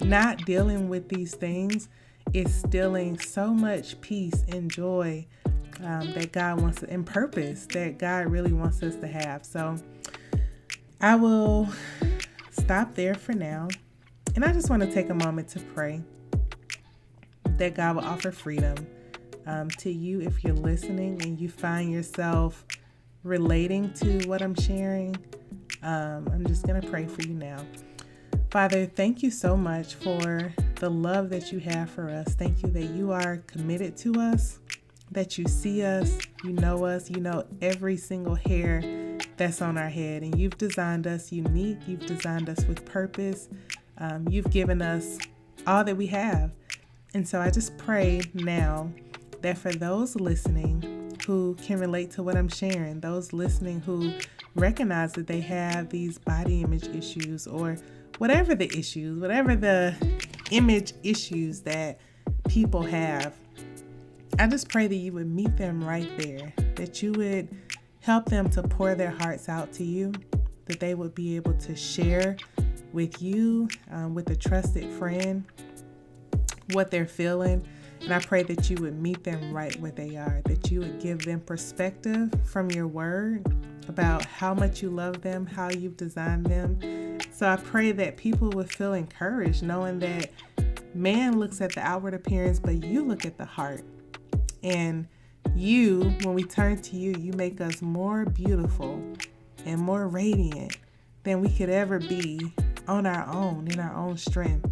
not 0.00 0.38
dealing 0.44 0.88
with 0.88 1.08
these 1.08 1.34
things 1.34 1.88
is 2.32 2.54
stealing 2.54 3.18
so 3.18 3.48
much 3.48 4.00
peace 4.00 4.44
and 4.48 4.70
joy 4.70 5.26
um, 5.82 6.12
that 6.12 6.32
God 6.32 6.60
wants 6.60 6.80
to, 6.80 6.90
and 6.90 7.04
purpose 7.04 7.66
that 7.72 7.98
God 7.98 8.26
really 8.26 8.52
wants 8.52 8.82
us 8.82 8.96
to 8.96 9.06
have. 9.06 9.44
So 9.44 9.76
I 11.00 11.16
will 11.16 11.68
stop 12.50 12.94
there 12.94 13.14
for 13.14 13.32
now. 13.32 13.68
And 14.34 14.44
I 14.44 14.52
just 14.52 14.70
want 14.70 14.82
to 14.82 14.90
take 14.90 15.10
a 15.10 15.14
moment 15.14 15.48
to 15.48 15.60
pray 15.60 16.02
that 17.58 17.74
God 17.74 17.96
will 17.96 18.04
offer 18.04 18.32
freedom 18.32 18.74
um, 19.46 19.68
to 19.78 19.90
you 19.92 20.20
if 20.22 20.42
you're 20.42 20.54
listening 20.54 21.20
and 21.22 21.38
you 21.38 21.50
find 21.50 21.92
yourself 21.92 22.64
relating 23.24 23.92
to 23.94 24.26
what 24.26 24.40
I'm 24.40 24.54
sharing. 24.54 25.14
Um, 25.82 26.28
I'm 26.32 26.46
just 26.46 26.66
going 26.66 26.80
to 26.80 26.88
pray 26.88 27.06
for 27.06 27.22
you 27.22 27.34
now. 27.34 27.58
Father, 28.50 28.86
thank 28.86 29.22
you 29.22 29.30
so 29.30 29.56
much 29.56 29.94
for 29.94 30.52
the 30.76 30.90
love 30.90 31.28
that 31.30 31.52
you 31.52 31.58
have 31.58 31.90
for 31.90 32.08
us. 32.08 32.34
Thank 32.34 32.62
you 32.62 32.70
that 32.70 32.84
you 32.84 33.12
are 33.12 33.38
committed 33.46 33.96
to 33.98 34.14
us, 34.18 34.60
that 35.10 35.36
you 35.36 35.46
see 35.46 35.82
us, 35.82 36.18
you 36.42 36.52
know 36.52 36.84
us, 36.84 37.10
you 37.10 37.20
know 37.20 37.44
every 37.60 37.96
single 37.98 38.34
hair 38.34 38.82
that's 39.36 39.60
on 39.62 39.76
our 39.76 39.88
head, 39.88 40.22
and 40.22 40.38
you've 40.38 40.56
designed 40.58 41.06
us 41.06 41.32
unique. 41.32 41.78
You've 41.86 42.06
designed 42.06 42.48
us 42.48 42.64
with 42.64 42.84
purpose. 42.84 43.48
Um, 43.98 44.26
you've 44.28 44.50
given 44.50 44.82
us 44.82 45.18
all 45.66 45.84
that 45.84 45.96
we 45.96 46.06
have. 46.08 46.52
And 47.14 47.26
so 47.26 47.40
I 47.40 47.50
just 47.50 47.76
pray 47.78 48.22
now 48.34 48.90
that 49.42 49.58
for 49.58 49.72
those 49.72 50.16
listening 50.16 51.16
who 51.26 51.54
can 51.62 51.78
relate 51.78 52.10
to 52.12 52.22
what 52.22 52.36
I'm 52.36 52.48
sharing, 52.48 53.00
those 53.00 53.32
listening 53.32 53.80
who 53.80 54.12
recognize 54.54 55.12
that 55.12 55.26
they 55.26 55.40
have 55.40 55.90
these 55.90 56.18
body 56.18 56.62
image 56.62 56.88
issues 56.88 57.46
or 57.46 57.76
whatever 58.18 58.54
the 58.54 58.66
issues, 58.76 59.18
whatever 59.18 59.54
the 59.54 59.94
image 60.50 60.94
issues 61.02 61.60
that 61.60 62.00
people 62.48 62.82
have, 62.82 63.34
I 64.38 64.46
just 64.46 64.68
pray 64.68 64.86
that 64.86 64.94
you 64.94 65.12
would 65.12 65.28
meet 65.28 65.56
them 65.56 65.84
right 65.84 66.10
there, 66.18 66.52
that 66.76 67.02
you 67.02 67.12
would 67.12 67.48
help 68.00 68.26
them 68.26 68.48
to 68.50 68.62
pour 68.62 68.94
their 68.94 69.10
hearts 69.10 69.48
out 69.48 69.72
to 69.74 69.84
you, 69.84 70.12
that 70.66 70.80
they 70.80 70.94
would 70.94 71.14
be 71.14 71.36
able 71.36 71.54
to 71.54 71.76
share 71.76 72.36
with 72.92 73.22
you, 73.22 73.68
um, 73.90 74.14
with 74.14 74.30
a 74.30 74.36
trusted 74.36 74.90
friend, 74.92 75.44
what 76.72 76.90
they're 76.90 77.06
feeling. 77.06 77.66
And 78.00 78.12
I 78.12 78.18
pray 78.18 78.42
that 78.42 78.68
you 78.68 78.76
would 78.80 79.00
meet 79.00 79.22
them 79.22 79.52
right 79.52 79.74
where 79.80 79.92
they 79.92 80.16
are, 80.16 80.42
that 80.46 80.70
you 80.70 80.80
would 80.80 81.00
give 81.00 81.20
them 81.24 81.40
perspective 81.40 82.32
from 82.44 82.70
your 82.70 82.88
word 82.88 83.46
about 83.88 84.24
how 84.24 84.54
much 84.54 84.82
you 84.82 84.90
love 84.90 85.22
them, 85.22 85.46
how 85.46 85.70
you've 85.70 85.96
designed 85.96 86.46
them. 86.46 87.18
So 87.30 87.48
I 87.48 87.56
pray 87.56 87.92
that 87.92 88.16
people 88.16 88.50
would 88.50 88.72
feel 88.72 88.94
encouraged 88.94 89.62
knowing 89.62 89.98
that 90.00 90.30
man 90.94 91.38
looks 91.38 91.60
at 91.60 91.74
the 91.74 91.80
outward 91.80 92.14
appearance, 92.14 92.58
but 92.58 92.84
you 92.84 93.04
look 93.04 93.24
at 93.24 93.38
the 93.38 93.44
heart. 93.44 93.84
And 94.62 95.06
you, 95.54 96.12
when 96.22 96.34
we 96.34 96.44
turn 96.44 96.80
to 96.82 96.96
you, 96.96 97.14
you 97.18 97.32
make 97.32 97.60
us 97.60 97.82
more 97.82 98.24
beautiful 98.24 99.02
and 99.64 99.80
more 99.80 100.08
radiant 100.08 100.76
than 101.24 101.40
we 101.40 101.48
could 101.48 101.70
ever 101.70 101.98
be 101.98 102.52
on 102.88 103.06
our 103.06 103.28
own, 103.32 103.68
in 103.68 103.80
our 103.80 103.94
own 103.94 104.16
strength. 104.16 104.68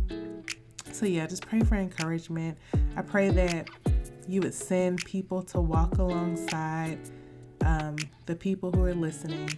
So, 0.93 1.07
yeah, 1.07 1.27
just 1.27 1.47
pray 1.47 1.61
for 1.61 1.77
encouragement. 1.77 2.59
I 2.97 3.03
pray 3.03 3.31
that 3.31 3.69
you 4.29 4.41
would 4.43 4.55
send 4.55 5.05
people 5.05 5.43
to 5.43 5.61
walk 5.61 5.99
alongside 5.99 6.99
um, 7.65 7.97
the 8.27 8.35
people 8.35 8.71
who 8.71 8.85
are 8.85 8.95
listening 8.95 9.51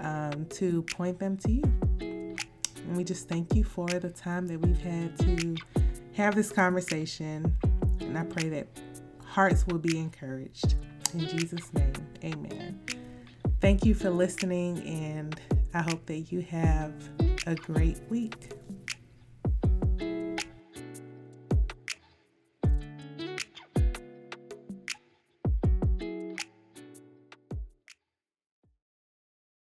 um, 0.00 0.46
to 0.50 0.82
point 0.82 1.18
them 1.18 1.36
to 1.38 1.52
you. 1.52 1.64
And 2.00 2.96
we 2.96 3.04
just 3.04 3.28
thank 3.28 3.54
you 3.54 3.62
for 3.62 3.86
the 3.86 4.10
time 4.10 4.46
that 4.48 4.58
we've 4.58 4.80
had 4.80 5.16
to 5.20 5.56
have 6.14 6.34
this 6.34 6.50
conversation. 6.50 7.56
And 8.00 8.18
I 8.18 8.24
pray 8.24 8.48
that 8.48 8.66
hearts 9.24 9.66
will 9.66 9.78
be 9.78 9.98
encouraged. 9.98 10.74
In 11.14 11.20
Jesus' 11.28 11.72
name, 11.72 11.92
amen. 12.24 12.80
Thank 13.60 13.84
you 13.84 13.94
for 13.94 14.10
listening, 14.10 14.78
and 14.86 15.40
I 15.72 15.82
hope 15.82 16.04
that 16.06 16.32
you 16.32 16.40
have 16.42 16.92
a 17.46 17.54
great 17.54 17.98
week. 18.08 18.59